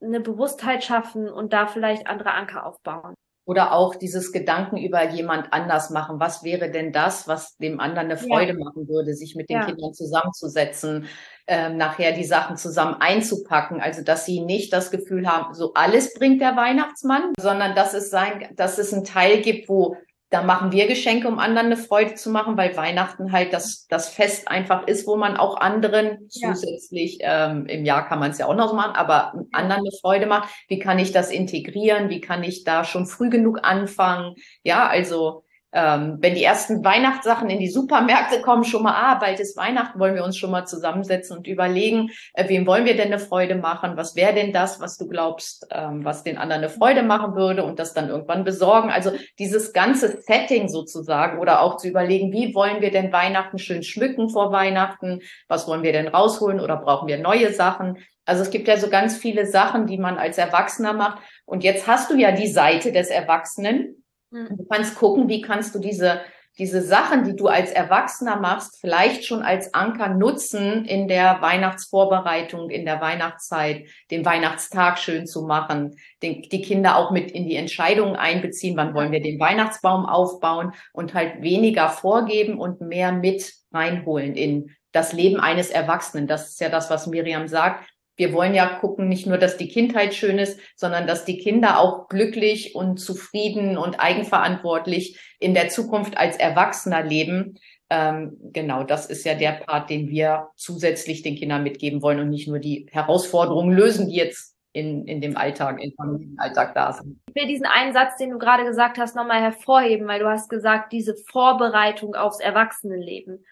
[0.00, 3.14] eine Bewusstheit schaffen und da vielleicht andere Anker aufbauen?
[3.46, 6.20] Oder auch dieses Gedanken über jemand anders machen.
[6.20, 8.58] Was wäre denn das, was dem anderen eine Freude ja.
[8.58, 9.64] machen würde, sich mit den ja.
[9.64, 11.06] Kindern zusammenzusetzen,
[11.46, 13.80] ähm, nachher die Sachen zusammen einzupacken.
[13.80, 18.10] Also, dass sie nicht das Gefühl haben, so alles bringt der Weihnachtsmann, sondern dass es
[18.10, 19.96] sein, dass es einen Teil gibt, wo
[20.30, 24.10] da machen wir Geschenke, um anderen eine Freude zu machen, weil Weihnachten halt das, das
[24.10, 26.52] Fest einfach ist, wo man auch anderen ja.
[26.52, 30.26] zusätzlich, ähm, im Jahr kann man es ja auch noch machen, aber anderen eine Freude
[30.26, 30.50] macht.
[30.68, 32.10] Wie kann ich das integrieren?
[32.10, 34.34] Wie kann ich da schon früh genug anfangen?
[34.62, 39.38] Ja, also ähm, wenn die ersten Weihnachtssachen in die Supermärkte kommen, schon mal, ah, bald
[39.38, 43.08] ist Weihnachten, wollen wir uns schon mal zusammensetzen und überlegen, äh, wem wollen wir denn
[43.08, 43.96] eine Freude machen?
[43.96, 47.64] Was wäre denn das, was du glaubst, ähm, was den anderen eine Freude machen würde
[47.64, 48.90] und das dann irgendwann besorgen?
[48.90, 53.82] Also dieses ganze Setting sozusagen oder auch zu überlegen, wie wollen wir denn Weihnachten schön
[53.82, 55.20] schmücken vor Weihnachten?
[55.48, 57.98] Was wollen wir denn rausholen oder brauchen wir neue Sachen?
[58.24, 61.22] Also es gibt ja so ganz viele Sachen, die man als Erwachsener macht.
[61.46, 64.04] Und jetzt hast du ja die Seite des Erwachsenen.
[64.30, 66.20] Du kannst gucken, wie kannst du diese,
[66.58, 72.68] diese Sachen, die du als Erwachsener machst, vielleicht schon als Anker nutzen in der Weihnachtsvorbereitung,
[72.68, 77.56] in der Weihnachtszeit, den Weihnachtstag schön zu machen, den, die Kinder auch mit in die
[77.56, 83.52] Entscheidungen einbeziehen, wann wollen wir den Weihnachtsbaum aufbauen und halt weniger vorgeben und mehr mit
[83.72, 86.26] reinholen in das Leben eines Erwachsenen.
[86.26, 87.84] Das ist ja das, was Miriam sagt
[88.18, 91.78] wir wollen ja gucken, nicht nur, dass die Kindheit schön ist, sondern dass die Kinder
[91.78, 97.58] auch glücklich und zufrieden und eigenverantwortlich in der Zukunft als Erwachsener leben.
[97.90, 102.28] Ähm, genau, das ist ja der Part, den wir zusätzlich den Kindern mitgeben wollen und
[102.28, 107.20] nicht nur die Herausforderungen lösen, die jetzt in, in dem Alltag, im Familienalltag da sind.
[107.28, 110.50] Ich will diesen einen Satz, den du gerade gesagt hast, nochmal hervorheben, weil du hast
[110.50, 113.44] gesagt, diese Vorbereitung aufs Erwachsenenleben.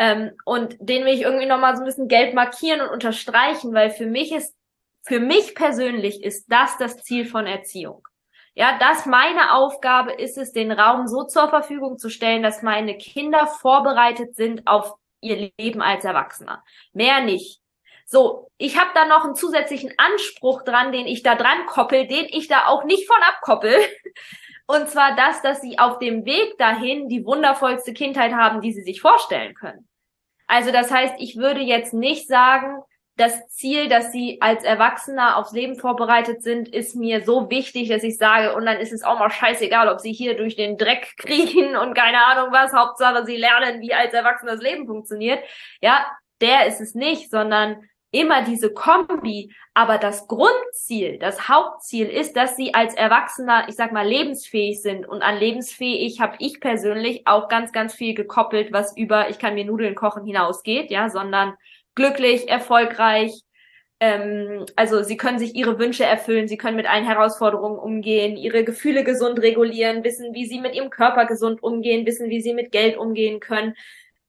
[0.00, 3.90] Ähm, und den will ich irgendwie nochmal so ein bisschen gelb markieren und unterstreichen, weil
[3.90, 4.56] für mich ist,
[5.02, 8.08] für mich persönlich ist das das Ziel von Erziehung.
[8.54, 12.96] Ja, das meine Aufgabe ist es, den Raum so zur Verfügung zu stellen, dass meine
[12.96, 16.64] Kinder vorbereitet sind auf ihr Leben als Erwachsener.
[16.94, 17.60] Mehr nicht.
[18.06, 22.24] So, ich habe da noch einen zusätzlichen Anspruch dran, den ich da dran koppel, den
[22.24, 23.74] ich da auch nicht von abkoppel.
[24.66, 28.82] Und zwar das, dass sie auf dem Weg dahin die wundervollste Kindheit haben, die sie
[28.82, 29.89] sich vorstellen können.
[30.50, 32.82] Also das heißt, ich würde jetzt nicht sagen,
[33.16, 38.02] das Ziel, dass sie als Erwachsener aufs Leben vorbereitet sind, ist mir so wichtig, dass
[38.02, 41.14] ich sage, und dann ist es auch mal scheißegal, ob sie hier durch den Dreck
[41.18, 45.38] kriechen und keine Ahnung was, Hauptsache sie lernen, wie als Erwachsener das Leben funktioniert.
[45.80, 46.04] Ja,
[46.40, 49.52] der ist es nicht, sondern immer diese Kombi.
[49.74, 55.08] Aber das Grundziel, das Hauptziel ist, dass sie als Erwachsener, ich sag mal, lebensfähig sind.
[55.08, 59.54] Und an lebensfähig habe ich persönlich auch ganz, ganz viel gekoppelt, was über ich kann
[59.54, 61.54] mir Nudeln kochen hinausgeht, ja, sondern
[61.94, 63.42] glücklich, erfolgreich.
[64.00, 68.64] Ähm, also sie können sich ihre Wünsche erfüllen, sie können mit allen Herausforderungen umgehen, ihre
[68.64, 72.72] Gefühle gesund regulieren, wissen, wie sie mit ihrem Körper gesund umgehen, wissen, wie sie mit
[72.72, 73.74] Geld umgehen können,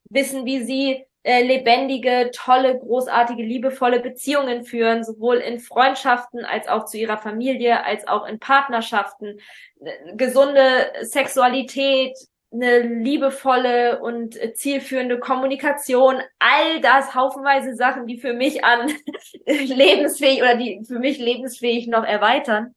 [0.10, 6.86] wissen, wie sie äh, lebendige, tolle, großartige, liebevolle Beziehungen führen, sowohl in Freundschaften als auch
[6.86, 9.40] zu ihrer Familie, als auch in Partnerschaften,
[9.84, 12.18] äh, gesunde Sexualität,
[12.54, 18.92] eine liebevolle und zielführende Kommunikation, all das haufenweise Sachen, die für mich an
[19.46, 22.76] lebensfähig oder die für mich lebensfähig noch erweitern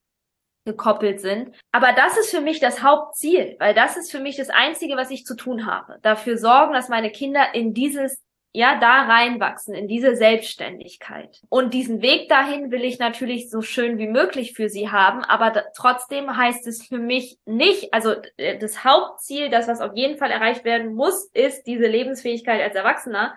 [0.64, 1.54] gekoppelt sind.
[1.72, 5.11] Aber das ist für mich das Hauptziel, weil das ist für mich das Einzige, was
[5.11, 5.98] ich zu tun habe.
[6.02, 8.23] Dafür sorgen, dass meine Kinder in dieses
[8.57, 11.43] ja, da reinwachsen, in diese Selbstständigkeit.
[11.49, 15.64] Und diesen Weg dahin will ich natürlich so schön wie möglich für sie haben, aber
[15.75, 20.31] trotzdem heißt es für mich nicht, also äh, das Hauptziel, das was auf jeden Fall
[20.31, 23.37] erreicht werden muss, ist diese Lebensfähigkeit als Erwachsener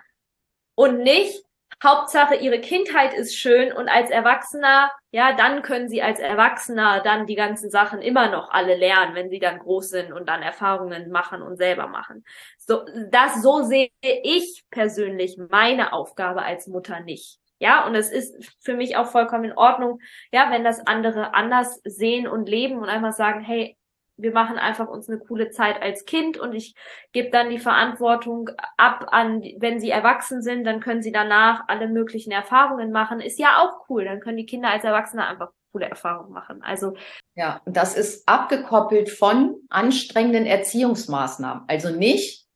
[0.76, 1.42] und nicht,
[1.82, 7.26] Hauptsache, ihre Kindheit ist schön und als Erwachsener, ja, dann können sie als Erwachsener dann
[7.26, 11.10] die ganzen Sachen immer noch alle lernen, wenn sie dann groß sind und dann Erfahrungen
[11.10, 12.24] machen und selber machen.
[12.58, 17.38] So, das, so sehe ich persönlich meine Aufgabe als Mutter nicht.
[17.60, 20.00] Ja, und es ist für mich auch vollkommen in Ordnung,
[20.32, 23.77] ja, wenn das andere anders sehen und leben und einfach sagen, hey,
[24.18, 26.74] wir machen einfach uns eine coole Zeit als Kind und ich
[27.12, 31.88] gebe dann die Verantwortung ab an, wenn sie erwachsen sind, dann können sie danach alle
[31.88, 33.20] möglichen Erfahrungen machen.
[33.20, 34.04] Ist ja auch cool.
[34.04, 36.62] Dann können die Kinder als Erwachsene einfach coole Erfahrungen machen.
[36.62, 36.94] Also
[37.34, 41.64] ja, das ist abgekoppelt von anstrengenden Erziehungsmaßnahmen.
[41.68, 42.47] Also nicht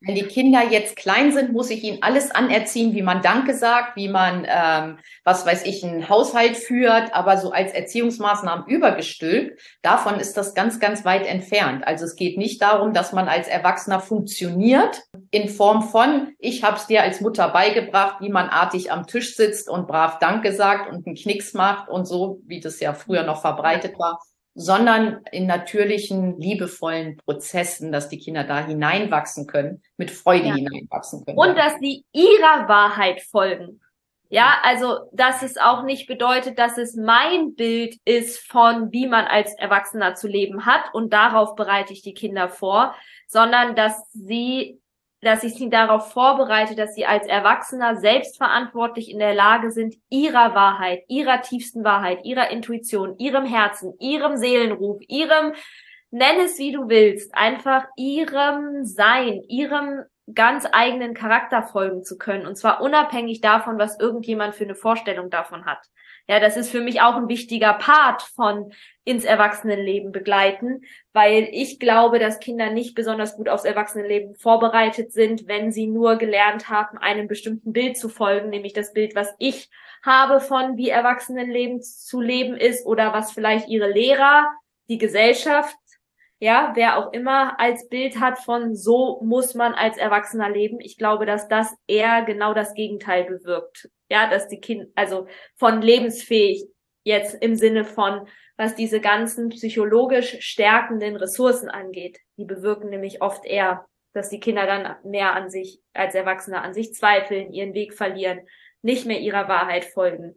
[0.00, 3.96] wenn die Kinder jetzt klein sind, muss ich ihnen alles anerziehen, wie man Danke sagt,
[3.96, 10.20] wie man, ähm, was weiß ich, einen Haushalt führt, aber so als Erziehungsmaßnahmen übergestülpt, davon
[10.20, 11.84] ist das ganz, ganz weit entfernt.
[11.86, 16.76] Also es geht nicht darum, dass man als Erwachsener funktioniert in Form von, ich habe
[16.76, 20.92] es dir als Mutter beigebracht, wie man artig am Tisch sitzt und brav Danke sagt
[20.92, 24.20] und einen Knicks macht und so, wie das ja früher noch verbreitet war
[24.58, 30.54] sondern in natürlichen, liebevollen Prozessen, dass die Kinder da hineinwachsen können, mit Freude ja.
[30.54, 31.38] hineinwachsen können.
[31.38, 33.80] Und dass sie ihrer Wahrheit folgen.
[34.30, 39.26] Ja, also, dass es auch nicht bedeutet, dass es mein Bild ist von, wie man
[39.26, 42.96] als Erwachsener zu leben hat und darauf bereite ich die Kinder vor,
[43.28, 44.80] sondern dass sie
[45.20, 50.54] dass ich sie darauf vorbereite, dass sie als Erwachsener selbstverantwortlich in der Lage sind, ihrer
[50.54, 55.54] Wahrheit, ihrer tiefsten Wahrheit, ihrer Intuition, ihrem Herzen, ihrem Seelenruf, ihrem,
[56.10, 60.04] nenn es wie du willst, einfach ihrem Sein, ihrem
[60.34, 62.46] ganz eigenen Charakter folgen zu können.
[62.46, 65.80] Und zwar unabhängig davon, was irgendjemand für eine Vorstellung davon hat.
[66.28, 68.72] Ja, das ist für mich auch ein wichtiger Part von
[69.08, 70.82] ins Erwachsenenleben begleiten,
[71.14, 76.16] weil ich glaube, dass Kinder nicht besonders gut aufs Erwachsenenleben vorbereitet sind, wenn sie nur
[76.16, 79.70] gelernt haben, einem bestimmten Bild zu folgen, nämlich das Bild, was ich
[80.04, 84.46] habe von wie Erwachsenenleben zu leben ist oder was vielleicht ihre Lehrer,
[84.88, 85.74] die Gesellschaft,
[86.38, 90.78] ja, wer auch immer als Bild hat von so muss man als Erwachsener leben.
[90.80, 95.82] Ich glaube, dass das eher genau das Gegenteil bewirkt ja, dass die Kinder, also von
[95.82, 96.66] lebensfähig
[97.08, 102.20] jetzt im Sinne von, was diese ganzen psychologisch stärkenden Ressourcen angeht.
[102.36, 106.74] Die bewirken nämlich oft eher, dass die Kinder dann mehr an sich als Erwachsene an
[106.74, 108.40] sich zweifeln, ihren Weg verlieren,
[108.82, 110.36] nicht mehr ihrer Wahrheit folgen,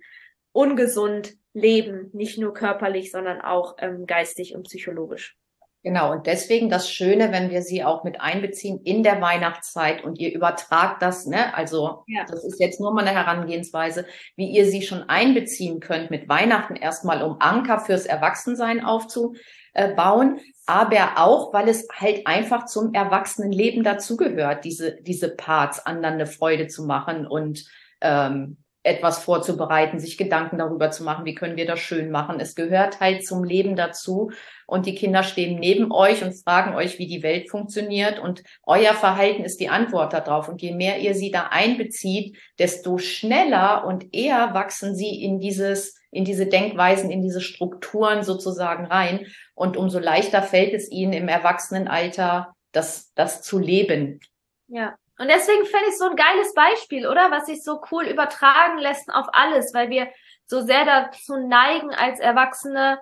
[0.53, 5.37] ungesund leben, nicht nur körperlich, sondern auch ähm, geistig und psychologisch.
[5.83, 10.19] Genau, und deswegen das Schöne, wenn wir sie auch mit einbeziehen in der Weihnachtszeit und
[10.19, 11.55] ihr übertragt das, ne?
[11.55, 12.23] Also ja.
[12.27, 16.75] das ist jetzt nur mal eine Herangehensweise, wie ihr sie schon einbeziehen könnt mit Weihnachten
[16.75, 24.65] erstmal, um Anker fürs Erwachsensein aufzubauen, aber auch, weil es halt einfach zum Erwachsenenleben dazugehört,
[24.65, 27.65] diese, diese Parts, anderen eine Freude zu machen und
[28.01, 32.39] ähm, etwas vorzubereiten, sich Gedanken darüber zu machen, wie können wir das schön machen.
[32.39, 34.31] Es gehört halt zum Leben dazu.
[34.65, 38.17] Und die Kinder stehen neben euch und fragen euch, wie die Welt funktioniert.
[38.17, 40.49] Und euer Verhalten ist die Antwort darauf.
[40.49, 45.99] Und je mehr ihr sie da einbezieht, desto schneller und eher wachsen sie in dieses,
[46.09, 49.27] in diese Denkweisen, in diese Strukturen sozusagen rein.
[49.53, 54.21] Und umso leichter fällt es ihnen im Erwachsenenalter, das, das zu leben.
[54.67, 54.95] Ja.
[55.17, 57.29] Und deswegen fände ich so ein geiles Beispiel, oder?
[57.31, 60.09] Was sich so cool übertragen lässt auf alles, weil wir
[60.45, 62.99] so sehr dazu neigen, als Erwachsene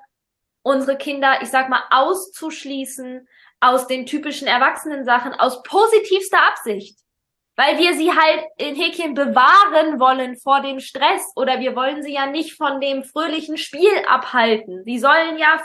[0.61, 3.27] unsere Kinder, ich sag mal, auszuschließen
[3.59, 6.99] aus den typischen Erwachsenen-Sachen aus positivster Absicht.
[7.55, 12.13] Weil wir sie halt in Häkchen bewahren wollen vor dem Stress oder wir wollen sie
[12.13, 14.83] ja nicht von dem fröhlichen Spiel abhalten.
[14.85, 15.61] Sie sollen ja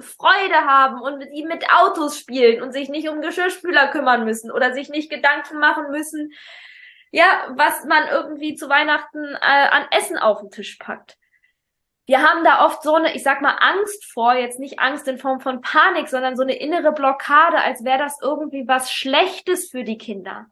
[0.00, 4.50] Freude haben und mit ihm mit Autos spielen und sich nicht um Geschirrspüler kümmern müssen
[4.50, 6.32] oder sich nicht Gedanken machen müssen,
[7.10, 11.16] ja, was man irgendwie zu Weihnachten äh, an Essen auf den Tisch packt.
[12.06, 15.18] Wir haben da oft so eine, ich sag mal, Angst vor, jetzt nicht Angst in
[15.18, 19.84] Form von Panik, sondern so eine innere Blockade, als wäre das irgendwie was Schlechtes für
[19.84, 20.46] die Kinder.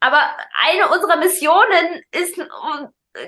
[0.00, 0.18] Aber
[0.66, 2.38] eine unserer Missionen ist,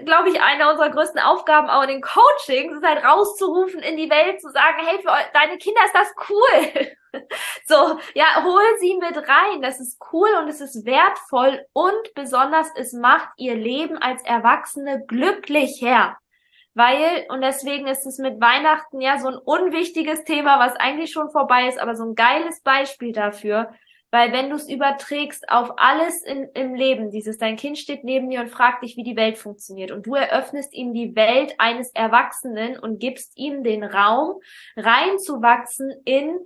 [0.05, 4.11] glaube ich, eine unserer größten Aufgaben auch in den Coachings, ist halt rauszurufen in die
[4.11, 6.93] Welt, zu sagen, hey, für deine Kinder ist das cool.
[7.67, 9.63] so, ja, hol sie mit rein.
[9.63, 15.05] Das ist cool und es ist wertvoll und besonders, es macht ihr Leben als Erwachsene
[15.07, 16.17] glücklicher.
[16.77, 21.31] Weil, und deswegen ist es mit Weihnachten ja so ein unwichtiges Thema, was eigentlich schon
[21.31, 23.73] vorbei ist, aber so ein geiles Beispiel dafür,
[24.15, 28.31] weil wenn du es überträgst auf alles in, im Leben, dieses dein Kind steht neben
[28.31, 31.91] dir und fragt dich, wie die Welt funktioniert und du eröffnest ihm die Welt eines
[31.91, 34.41] Erwachsenen und gibst ihm den Raum,
[34.77, 36.39] reinzuwachsen in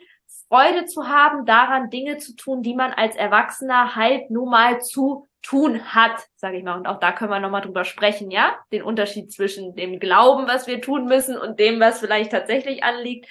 [0.49, 5.29] Freude zu haben, daran Dinge zu tun, die man als Erwachsener halt nun mal zu
[5.43, 6.79] tun hat, sage ich mal.
[6.79, 8.57] Und auch da können wir nochmal drüber sprechen, ja?
[8.73, 13.29] Den Unterschied zwischen dem Glauben, was wir tun müssen und dem, was vielleicht tatsächlich anliegt.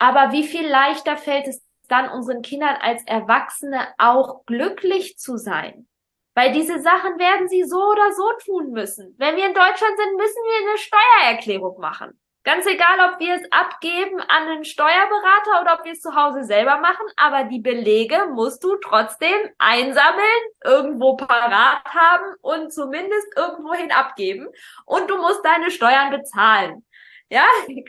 [0.00, 1.62] Aber wie viel leichter fällt es
[1.92, 5.86] dann unseren Kindern als Erwachsene auch glücklich zu sein.
[6.34, 9.14] Weil diese Sachen werden sie so oder so tun müssen.
[9.18, 12.18] Wenn wir in Deutschland sind, müssen wir eine Steuererklärung machen.
[12.44, 16.42] Ganz egal, ob wir es abgeben an einen Steuerberater oder ob wir es zu Hause
[16.42, 23.92] selber machen, aber die Belege musst du trotzdem einsammeln, irgendwo parat haben und zumindest irgendwohin
[23.92, 24.48] abgeben.
[24.86, 26.84] Und du musst deine Steuern bezahlen.
[27.32, 27.46] Ja,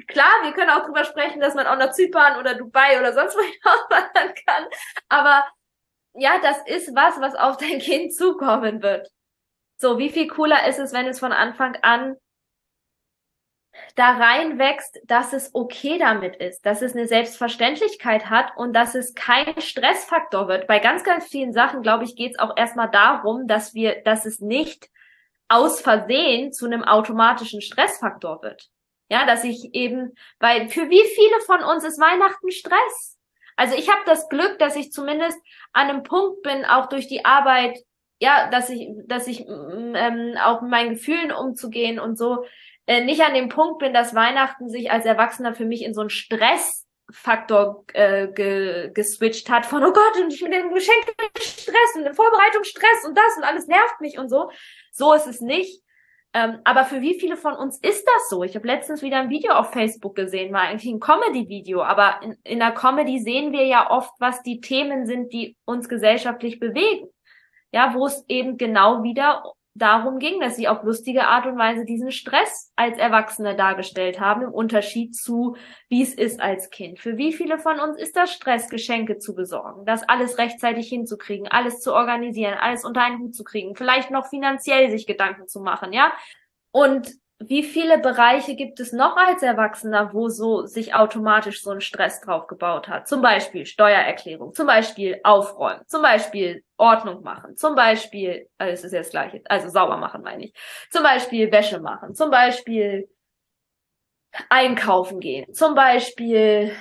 [0.08, 3.36] klar, wir können auch drüber sprechen, dass man auch nach Zypern oder Dubai oder sonst
[3.36, 4.68] wohin auswandern kann.
[5.10, 5.46] Aber
[6.14, 9.10] ja, das ist was, was auf dein Kind zukommen wird.
[9.76, 12.16] So, wie viel cooler ist es, wenn es von Anfang an
[13.96, 19.14] da reinwächst, dass es okay damit ist, dass es eine Selbstverständlichkeit hat und dass es
[19.14, 20.68] kein Stressfaktor wird.
[20.68, 24.26] Bei ganz, ganz vielen Sachen, glaube ich, geht es auch erstmal darum, dass wir, dass
[24.26, 24.90] es nicht
[25.50, 28.70] aus Versehen zu einem automatischen Stressfaktor wird.
[29.14, 33.20] Ja, dass ich eben, weil für wie viele von uns ist Weihnachten Stress?
[33.56, 35.38] Also ich habe das Glück, dass ich zumindest
[35.72, 37.78] an einem Punkt bin, auch durch die Arbeit,
[38.20, 42.44] ja, dass ich, dass ich mm, ähm, auch mit meinen Gefühlen umzugehen und so,
[42.88, 46.02] äh, nicht an dem Punkt bin, dass Weihnachten sich als Erwachsener für mich in so
[46.02, 51.06] einen Stressfaktor äh, ge geswitcht hat von, oh Gott, und ich mit dem Geschenk
[51.38, 54.50] Stress und Vorbereitung Stress und das und alles nervt mich und so.
[54.92, 55.83] So ist es nicht,
[56.34, 58.44] ähm, aber für wie viele von uns ist das so?
[58.44, 62.38] Ich habe letztens wieder ein Video auf Facebook gesehen, war eigentlich ein Comedy-Video, aber in,
[62.44, 67.08] in der Comedy sehen wir ja oft, was die Themen sind, die uns gesellschaftlich bewegen.
[67.72, 69.44] Ja, wo es eben genau wieder
[69.76, 74.44] darum ging, dass sie auf lustige Art und Weise diesen Stress als Erwachsene dargestellt haben,
[74.44, 75.56] im Unterschied zu,
[75.90, 77.00] wie es ist als Kind.
[77.00, 81.48] Für wie viele von uns ist das Stress, Geschenke zu besorgen, das alles rechtzeitig hinzukriegen,
[81.48, 85.60] alles zu organisieren, alles unter einen Hut zu kriegen, vielleicht noch finanziell sich Gedanken zu
[85.62, 86.14] machen, ja?
[86.72, 87.12] Und
[87.50, 92.22] wie viele Bereiche gibt es noch als Erwachsener, wo so sich automatisch so ein Stress
[92.22, 93.08] drauf gebaut hat?
[93.08, 98.92] Zum Beispiel Steuererklärung, zum Beispiel Aufräumen, zum Beispiel Ordnung machen, zum Beispiel, also es ist
[98.94, 100.54] ja das gleiche, also sauber machen meine ich,
[100.90, 103.10] zum Beispiel Wäsche machen, zum Beispiel
[104.50, 106.76] einkaufen gehen, zum Beispiel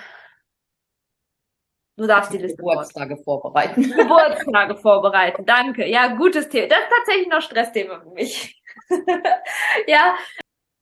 [1.97, 3.83] Du darfst die Liste Geburtstage vorbereiten.
[3.97, 5.87] Geburtstage vorbereiten, danke.
[5.87, 6.69] Ja, gutes Thema.
[6.69, 8.63] Das ist tatsächlich noch Stressthema für mich.
[9.87, 10.15] ja,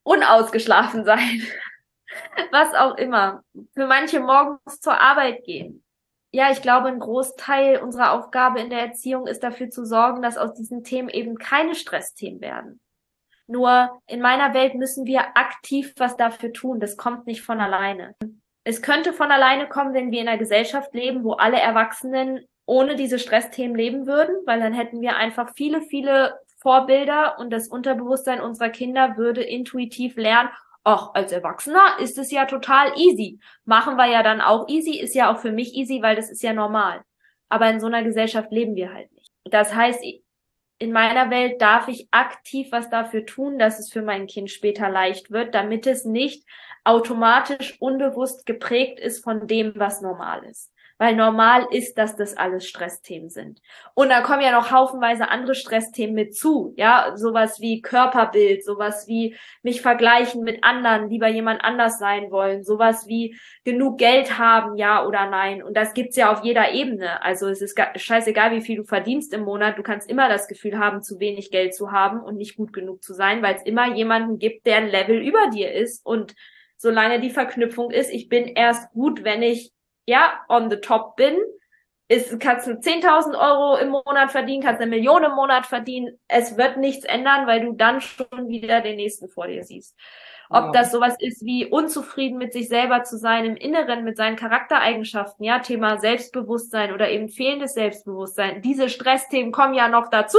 [0.03, 1.43] unausgeschlafen sein.
[2.51, 3.45] Was auch immer.
[3.75, 5.85] Für manche morgens zur Arbeit gehen.
[6.33, 10.39] Ja, ich glaube, ein Großteil unserer Aufgabe in der Erziehung ist dafür zu sorgen, dass
[10.39, 12.81] aus diesen Themen eben keine Stressthemen werden.
[13.49, 16.79] Nur in meiner Welt müssen wir aktiv was dafür tun.
[16.79, 18.15] Das kommt nicht von alleine.
[18.63, 22.95] Es könnte von alleine kommen, wenn wir in einer Gesellschaft leben, wo alle Erwachsenen ohne
[22.95, 28.41] diese Stressthemen leben würden, weil dann hätten wir einfach viele, viele Vorbilder und das Unterbewusstsein
[28.41, 30.51] unserer Kinder würde intuitiv lernen,
[30.85, 33.39] ach, als Erwachsener ist es ja total easy.
[33.65, 36.43] Machen wir ja dann auch easy, ist ja auch für mich easy, weil das ist
[36.43, 37.03] ja normal.
[37.49, 39.31] Aber in so einer Gesellschaft leben wir halt nicht.
[39.45, 40.03] Das heißt,
[40.79, 44.89] in meiner Welt darf ich aktiv was dafür tun, dass es für mein Kind später
[44.89, 46.47] leicht wird, damit es nicht
[46.85, 52.69] automatisch unbewusst geprägt ist von dem, was normal ist weil normal ist, dass das alles
[52.69, 53.63] Stressthemen sind.
[53.95, 59.09] Und da kommen ja noch haufenweise andere Stressthemen mit zu, ja, sowas wie Körperbild, sowas
[59.09, 63.35] wie mich vergleichen mit anderen, lieber jemand anders sein wollen, sowas wie
[63.65, 65.63] genug Geld haben, ja oder nein.
[65.63, 67.23] Und das gibt's ja auf jeder Ebene.
[67.23, 70.79] Also es ist scheißegal, wie viel du verdienst im Monat, du kannst immer das Gefühl
[70.79, 73.95] haben, zu wenig Geld zu haben und nicht gut genug zu sein, weil es immer
[73.95, 76.35] jemanden gibt, der ein Level über dir ist und
[76.77, 79.73] solange die Verknüpfung ist, ich bin erst gut, wenn ich
[80.07, 81.37] ja, on the top bin,
[82.09, 86.19] ist, kannst du 10.000 Euro im Monat verdienen, kannst eine Million im Monat verdienen.
[86.27, 89.97] Es wird nichts ändern, weil du dann schon wieder den nächsten vor dir siehst.
[90.49, 90.73] Ob ja.
[90.73, 95.45] das sowas ist wie unzufrieden mit sich selber zu sein im Inneren, mit seinen Charaktereigenschaften,
[95.45, 98.61] ja, Thema Selbstbewusstsein oder eben fehlendes Selbstbewusstsein.
[98.61, 100.39] Diese Stressthemen kommen ja noch dazu.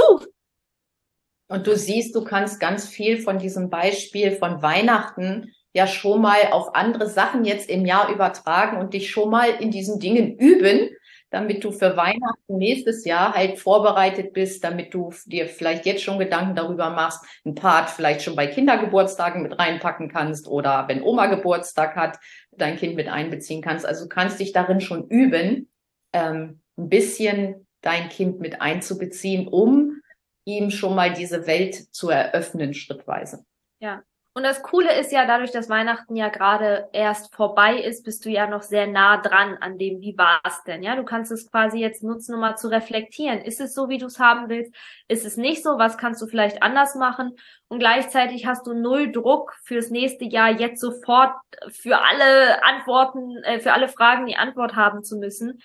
[1.48, 6.38] Und du siehst, du kannst ganz viel von diesem Beispiel von Weihnachten ja schon mal
[6.50, 10.90] auf andere Sachen jetzt im Jahr übertragen und dich schon mal in diesen Dingen üben,
[11.30, 16.18] damit du für Weihnachten nächstes Jahr halt vorbereitet bist, damit du dir vielleicht jetzt schon
[16.18, 21.26] Gedanken darüber machst, ein Part vielleicht schon bei Kindergeburtstagen mit reinpacken kannst oder wenn Oma
[21.26, 22.18] Geburtstag hat,
[22.50, 23.86] dein Kind mit einbeziehen kannst.
[23.86, 25.70] Also du kannst dich darin schon üben,
[26.12, 30.02] ähm, ein bisschen dein Kind mit einzubeziehen, um
[30.44, 33.44] ihm schon mal diese Welt zu eröffnen, schrittweise.
[33.78, 34.02] Ja,
[34.34, 38.30] und das Coole ist ja, dadurch, dass Weihnachten ja gerade erst vorbei ist, bist du
[38.30, 40.82] ja noch sehr nah dran an dem, wie war es denn?
[40.82, 43.42] Ja, du kannst es quasi jetzt nutzen, um mal zu reflektieren.
[43.42, 44.74] Ist es so, wie du es haben willst?
[45.06, 45.78] Ist es nicht so?
[45.78, 47.36] Was kannst du vielleicht anders machen?
[47.68, 51.34] Und gleichzeitig hast du null Druck fürs nächste Jahr jetzt sofort
[51.68, 55.60] für alle Antworten, äh, für alle Fragen die Antwort haben zu müssen,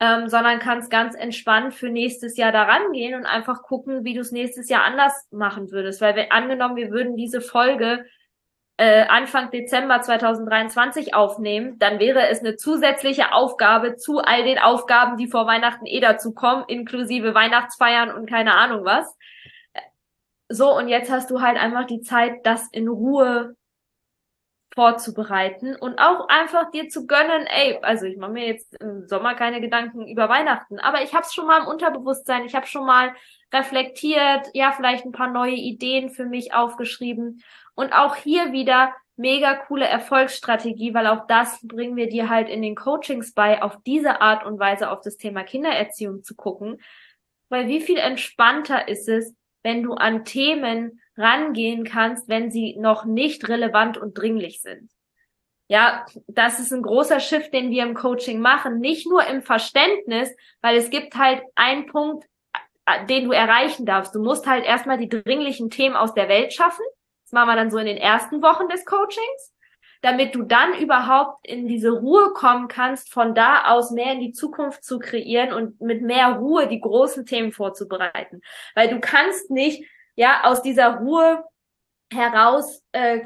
[0.00, 4.20] ähm, sondern kannst ganz entspannt für nächstes Jahr daran gehen und einfach gucken, wie du
[4.20, 6.00] es nächstes Jahr anders machen würdest.
[6.00, 8.04] Weil wir, angenommen, wir würden diese Folge
[8.76, 15.16] äh, Anfang Dezember 2023 aufnehmen, dann wäre es eine zusätzliche Aufgabe zu all den Aufgaben,
[15.16, 19.16] die vor Weihnachten eh dazu kommen, inklusive Weihnachtsfeiern und keine Ahnung was.
[20.48, 23.56] So, und jetzt hast du halt einfach die Zeit, das in Ruhe
[24.74, 29.34] vorzubereiten und auch einfach dir zu gönnen, ey, also ich mache mir jetzt im Sommer
[29.34, 32.86] keine Gedanken über Weihnachten, aber ich habe es schon mal im Unterbewusstsein, ich habe schon
[32.86, 33.14] mal
[33.52, 37.42] reflektiert, ja, vielleicht ein paar neue Ideen für mich aufgeschrieben
[37.74, 42.62] und auch hier wieder mega coole Erfolgsstrategie, weil auch das bringen wir dir halt in
[42.62, 46.80] den Coachings bei, auf diese Art und Weise auf das Thema Kindererziehung zu gucken,
[47.48, 53.04] weil wie viel entspannter ist es, wenn du an Themen rangehen kannst, wenn sie noch
[53.04, 54.90] nicht relevant und dringlich sind.
[55.70, 58.78] Ja, das ist ein großer Shift, den wir im Coaching machen.
[58.80, 62.26] Nicht nur im Verständnis, weil es gibt halt einen Punkt,
[62.86, 64.14] äh, den du erreichen darfst.
[64.14, 66.84] Du musst halt erstmal die dringlichen Themen aus der Welt schaffen.
[67.24, 69.54] Das machen wir dann so in den ersten Wochen des Coachings,
[70.00, 74.32] damit du dann überhaupt in diese Ruhe kommen kannst, von da aus mehr in die
[74.32, 78.40] Zukunft zu kreieren und mit mehr Ruhe die großen Themen vorzubereiten.
[78.74, 79.84] Weil du kannst nicht
[80.18, 81.44] ja, aus dieser Ruhe
[82.12, 83.20] heraus äh,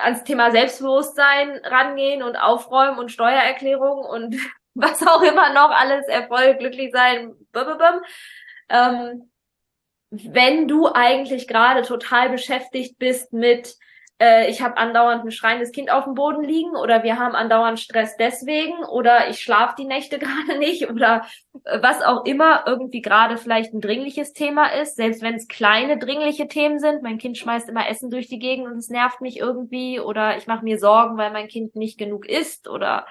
[0.00, 4.36] ans Thema Selbstbewusstsein rangehen und aufräumen und Steuererklärung und
[4.74, 7.34] was auch immer noch alles Erfolg, glücklich sein,
[8.68, 9.28] ähm,
[10.10, 13.74] wenn du eigentlich gerade total beschäftigt bist mit
[14.20, 17.80] äh, ich habe andauernd ein schreiendes Kind auf dem Boden liegen oder wir haben andauernd
[17.80, 21.26] Stress deswegen oder ich schlafe die Nächte gerade nicht oder
[21.64, 25.98] äh, was auch immer irgendwie gerade vielleicht ein dringliches Thema ist, selbst wenn es kleine
[25.98, 27.02] dringliche Themen sind.
[27.02, 30.46] Mein Kind schmeißt immer Essen durch die Gegend und es nervt mich irgendwie oder ich
[30.46, 33.06] mache mir Sorgen, weil mein Kind nicht genug isst oder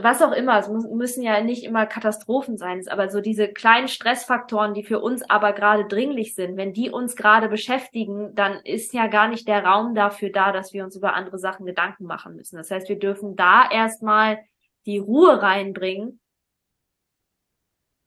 [0.00, 4.74] was auch immer, es müssen ja nicht immer Katastrophen sein, aber so diese kleinen Stressfaktoren,
[4.74, 9.08] die für uns aber gerade dringlich sind, wenn die uns gerade beschäftigen, dann ist ja
[9.08, 12.56] gar nicht der Raum dafür da, dass wir uns über andere Sachen Gedanken machen müssen.
[12.56, 14.38] Das heißt, wir dürfen da erstmal
[14.86, 16.20] die Ruhe reinbringen,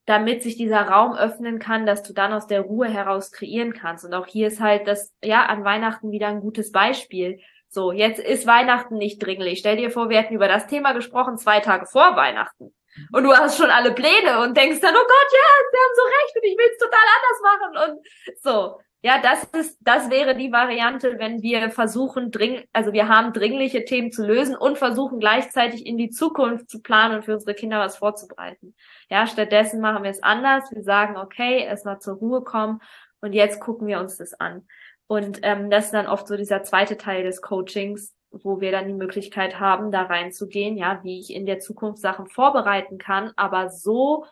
[0.05, 4.05] damit sich dieser Raum öffnen kann, dass du dann aus der Ruhe heraus kreieren kannst.
[4.05, 7.39] Und auch hier ist halt das, ja, an Weihnachten wieder ein gutes Beispiel
[7.70, 9.59] so, jetzt ist Weihnachten nicht dringlich.
[9.59, 12.74] Stell dir vor, wir hätten über das Thema gesprochen zwei Tage vor Weihnachten.
[13.11, 16.03] Und du hast schon alle Pläne und denkst dann, oh Gott, ja, sie haben so
[16.03, 18.80] recht und ich will es total anders machen und so.
[19.01, 23.86] Ja, das ist, das wäre die Variante, wenn wir versuchen, dring, also wir haben dringliche
[23.86, 27.78] Themen zu lösen und versuchen gleichzeitig in die Zukunft zu planen und für unsere Kinder
[27.80, 28.74] was vorzubereiten.
[29.09, 30.72] Ja, stattdessen machen wir es anders.
[30.72, 32.82] Wir sagen, okay, erstmal zur Ruhe kommen
[33.22, 34.68] Und jetzt gucken wir uns das an.
[35.08, 38.88] Und ähm, das ist dann oft so dieser zweite Teil des Coachings, wo wir dann
[38.88, 43.70] die Möglichkeit haben, da reinzugehen, ja, wie ich in der Zukunft Sachen vorbereiten kann, aber
[43.70, 44.26] so,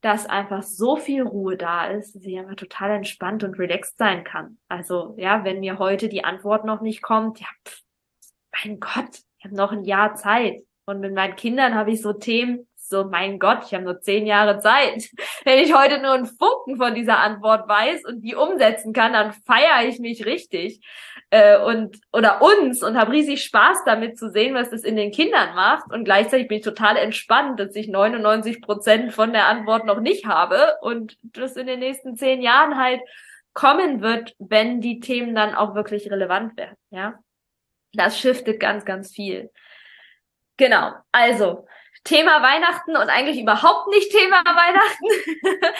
[0.00, 4.24] dass einfach so viel Ruhe da ist, dass ich einfach total entspannt und relaxed sein
[4.24, 4.58] kann.
[4.68, 7.82] Also, ja, wenn mir heute die Antwort noch nicht kommt, ja, pff,
[8.64, 10.62] mein Gott, ich habe noch ein Jahr Zeit.
[10.86, 14.26] Und mit meinen Kindern habe ich so Themen, so, mein Gott, ich habe nur zehn
[14.26, 15.08] Jahre Zeit.
[15.44, 19.32] Wenn ich heute nur einen Funken von dieser Antwort weiß und die umsetzen kann, dann
[19.32, 20.80] feiere ich mich richtig.
[21.30, 25.12] Äh, und oder uns und habe riesig Spaß damit zu sehen, was das in den
[25.12, 25.90] Kindern macht.
[25.92, 30.26] Und gleichzeitig bin ich total entspannt, dass ich 99 Prozent von der Antwort noch nicht
[30.26, 33.00] habe und das in den nächsten zehn Jahren halt
[33.54, 36.76] kommen wird, wenn die Themen dann auch wirklich relevant werden.
[36.90, 37.18] Ja,
[37.92, 39.50] das shiftet ganz, ganz viel.
[40.56, 40.92] Genau.
[41.12, 41.66] Also
[42.04, 45.64] Thema Weihnachten und eigentlich überhaupt nicht Thema Weihnachten.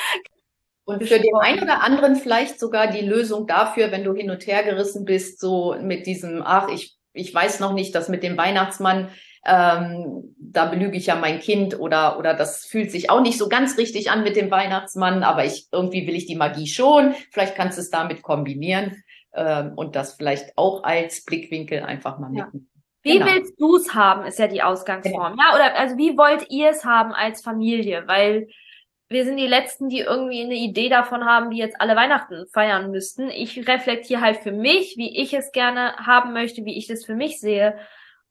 [0.84, 4.44] Und für den einen oder anderen vielleicht sogar die Lösung dafür, wenn du hin und
[4.48, 8.36] her gerissen bist, so mit diesem, ach, ich, ich weiß noch nicht, das mit dem
[8.36, 9.08] Weihnachtsmann,
[9.46, 13.48] ähm, da belüge ich ja mein Kind oder, oder das fühlt sich auch nicht so
[13.48, 17.14] ganz richtig an mit dem Weihnachtsmann, aber ich, irgendwie will ich die Magie schon.
[17.30, 19.02] Vielleicht kannst du es damit kombinieren
[19.32, 22.46] ähm, und das vielleicht auch als Blickwinkel einfach mal ja.
[22.46, 22.69] mitnehmen.
[23.02, 23.26] Wie genau.
[23.26, 25.32] willst du es haben, ist ja die Ausgangsform.
[25.32, 25.42] Genau.
[25.42, 28.04] Ja, oder also wie wollt ihr es haben als Familie?
[28.06, 28.48] Weil
[29.08, 32.90] wir sind die Letzten, die irgendwie eine Idee davon haben, wie jetzt alle Weihnachten feiern
[32.90, 33.28] müssten.
[33.28, 37.16] Ich reflektiere halt für mich, wie ich es gerne haben möchte, wie ich das für
[37.16, 37.76] mich sehe.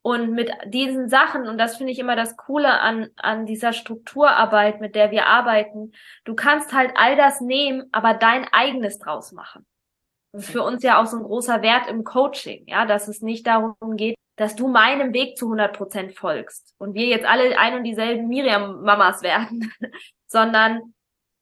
[0.02, 4.80] Und mit diesen Sachen, und das finde ich immer das Coole an, an dieser Strukturarbeit,
[4.80, 5.92] mit der wir arbeiten,
[6.24, 9.66] du kannst halt all das nehmen, aber dein eigenes draus machen.
[10.38, 13.76] Für uns ja auch so ein großer Wert im Coaching, ja, dass es nicht darum
[13.96, 17.84] geht, dass du meinem Weg zu 100 Prozent folgst und wir jetzt alle ein und
[17.84, 19.74] dieselben Miriam-Mamas werden,
[20.28, 20.94] sondern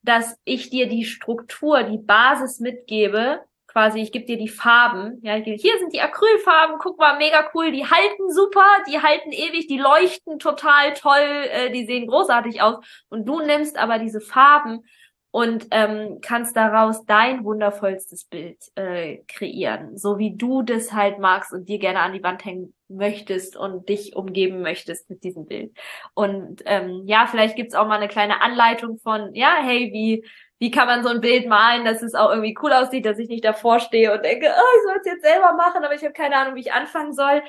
[0.01, 5.35] dass ich dir die Struktur, die Basis mitgebe, quasi, ich gebe dir die Farben, ja,
[5.35, 9.77] hier sind die Acrylfarben, guck mal, mega cool, die halten super, die halten ewig, die
[9.77, 14.83] leuchten total toll, äh, die sehen großartig aus und du nimmst aber diese Farben
[15.37, 21.53] und ähm, kannst daraus dein wundervollstes Bild äh, kreieren, so wie du das halt magst
[21.53, 25.77] und dir gerne an die Wand hängen möchtest und dich umgeben möchtest mit diesem Bild.
[26.15, 30.25] Und ähm, ja, vielleicht gibt's auch mal eine kleine Anleitung von, ja, hey, wie
[30.57, 33.29] wie kann man so ein Bild malen, dass es auch irgendwie cool aussieht, dass ich
[33.29, 36.13] nicht davor stehe und denke, oh, ich soll es jetzt selber machen, aber ich habe
[36.13, 37.43] keine Ahnung, wie ich anfangen soll.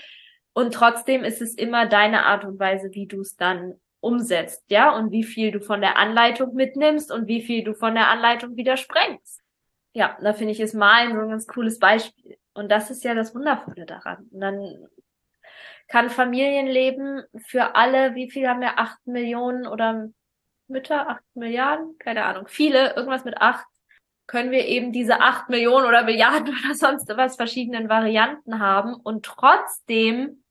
[0.52, 4.96] Und trotzdem ist es immer deine Art und Weise, wie du es dann umsetzt, ja,
[4.96, 8.56] und wie viel du von der Anleitung mitnimmst und wie viel du von der Anleitung
[8.56, 9.40] wieder sprengst.
[9.92, 12.38] Ja, da finde ich ist Malen so ein ganz cooles Beispiel.
[12.54, 14.28] Und das ist ja das Wundervolle daran.
[14.30, 14.88] Und dann
[15.88, 20.08] kann Familienleben für alle, wie viel haben wir, acht Millionen oder
[20.68, 23.66] Mütter, acht Milliarden, keine Ahnung, viele, irgendwas mit acht,
[24.26, 29.24] können wir eben diese acht Millionen oder Milliarden oder sonst was verschiedenen Varianten haben und
[29.24, 30.44] trotzdem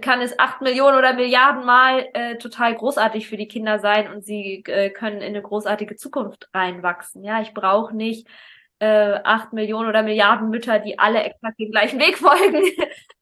[0.00, 4.24] kann es acht Millionen oder Milliarden Mal äh, total großartig für die Kinder sein und
[4.24, 7.24] sie äh, können in eine großartige Zukunft reinwachsen.
[7.24, 8.28] Ja, ich brauche nicht
[8.78, 12.62] äh, acht Millionen oder Milliarden Mütter, die alle exakt den gleichen Weg folgen,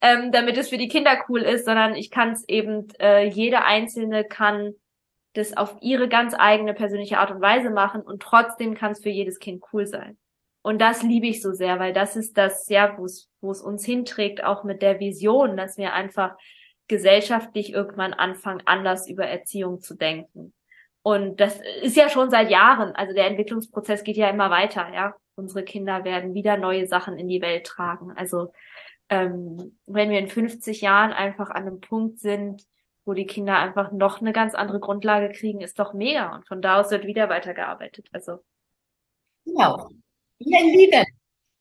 [0.00, 3.64] ähm, damit es für die Kinder cool ist, sondern ich kann es eben, äh, jede
[3.64, 4.74] einzelne kann
[5.34, 9.08] das auf ihre ganz eigene persönliche Art und Weise machen und trotzdem kann es für
[9.08, 10.18] jedes Kind cool sein.
[10.62, 14.44] Und das liebe ich so sehr, weil das ist das, ja, wo es, uns hinträgt,
[14.44, 16.36] auch mit der Vision, dass wir einfach
[16.88, 20.52] gesellschaftlich irgendwann anfangen, anders über Erziehung zu denken.
[21.02, 25.14] Und das ist ja schon seit Jahren, also der Entwicklungsprozess geht ja immer weiter, ja.
[25.34, 28.12] Unsere Kinder werden wieder neue Sachen in die Welt tragen.
[28.16, 28.52] Also
[29.08, 32.66] ähm, wenn wir in 50 Jahren einfach an einem Punkt sind,
[33.04, 36.34] wo die Kinder einfach noch eine ganz andere Grundlage kriegen, ist doch mega.
[36.36, 38.08] Und von da aus wird wieder weitergearbeitet.
[38.12, 38.44] Also.
[39.44, 39.88] Genau.
[40.38, 41.04] Ihr Lieben,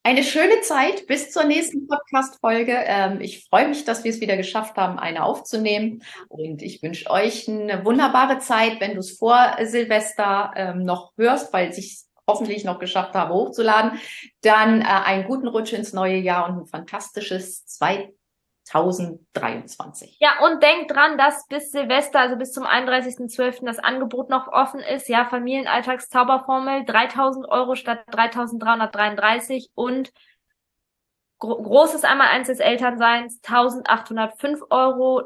[0.03, 2.73] eine schöne Zeit bis zur nächsten Podcast-Folge.
[2.85, 6.03] Ähm, ich freue mich, dass wir es wieder geschafft haben, eine aufzunehmen.
[6.27, 11.53] Und ich wünsche euch eine wunderbare Zeit, wenn du es vor Silvester ähm, noch hörst,
[11.53, 13.99] weil ich hoffentlich noch geschafft habe, hochzuladen.
[14.41, 17.65] Dann äh, einen guten Rutsch ins neue Jahr und ein fantastisches
[18.64, 20.18] 2023.
[20.20, 23.66] Ja, und denkt dran, dass bis Silvester, also bis zum 31.12.
[23.66, 25.09] das Angebot noch offen ist.
[25.09, 30.12] Ja, Familienalltagszauberformel 3000 Euro statt 3333 und
[31.39, 35.26] gro großes einmal eins des Elternseins 1805 Euro.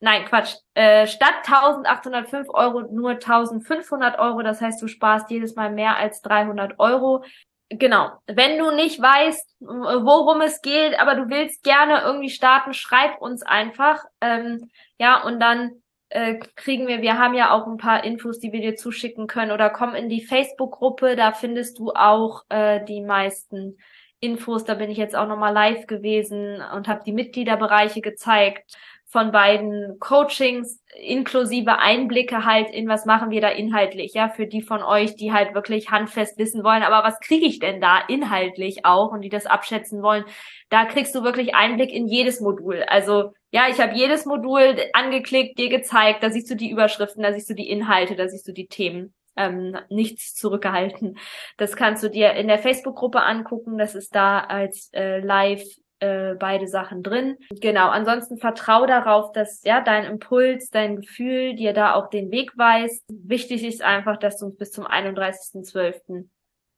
[0.00, 0.56] Nein, Quatsch.
[0.74, 4.42] Äh, statt 1805 Euro nur 1500 Euro.
[4.42, 7.24] Das heißt, du sparst jedes Mal mehr als 300 Euro
[7.68, 13.20] genau, wenn du nicht weißt, worum es geht, aber du willst gerne irgendwie starten, schreib
[13.20, 14.04] uns einfach.
[14.20, 18.52] Ähm, ja, und dann äh, kriegen wir, wir haben ja auch ein paar Infos, die
[18.52, 23.00] wir dir zuschicken können oder komm in die Facebook-Gruppe, da findest du auch äh, die
[23.00, 23.78] meisten
[24.20, 24.64] Infos.
[24.64, 28.76] Da bin ich jetzt auch nochmal live gewesen und habe die Mitgliederbereiche gezeigt
[29.16, 34.60] von beiden Coachings inklusive Einblicke halt in was machen wir da inhaltlich, ja, für die
[34.60, 38.84] von euch, die halt wirklich handfest wissen wollen, aber was kriege ich denn da inhaltlich
[38.84, 40.26] auch und die das abschätzen wollen,
[40.68, 42.82] da kriegst du wirklich Einblick in jedes Modul.
[42.88, 47.32] Also ja, ich habe jedes Modul angeklickt, dir gezeigt, da siehst du die Überschriften, da
[47.32, 49.14] siehst du die Inhalte, da siehst du die Themen.
[49.38, 51.16] Ähm, nichts zurückgehalten.
[51.56, 53.78] Das kannst du dir in der Facebook-Gruppe angucken.
[53.78, 55.62] Das ist da als äh, live
[56.00, 57.36] äh, beide Sachen drin.
[57.60, 62.56] Genau, ansonsten vertrau darauf, dass ja dein Impuls, dein Gefühl dir da auch den Weg
[62.56, 63.04] weist.
[63.08, 66.28] Wichtig ist einfach, dass du uns bis zum 31.12.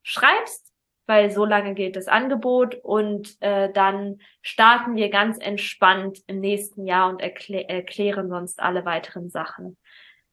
[0.02, 0.72] schreibst,
[1.06, 6.86] weil so lange gilt das Angebot und äh, dann starten wir ganz entspannt im nächsten
[6.86, 9.76] Jahr und erklä erklären sonst alle weiteren Sachen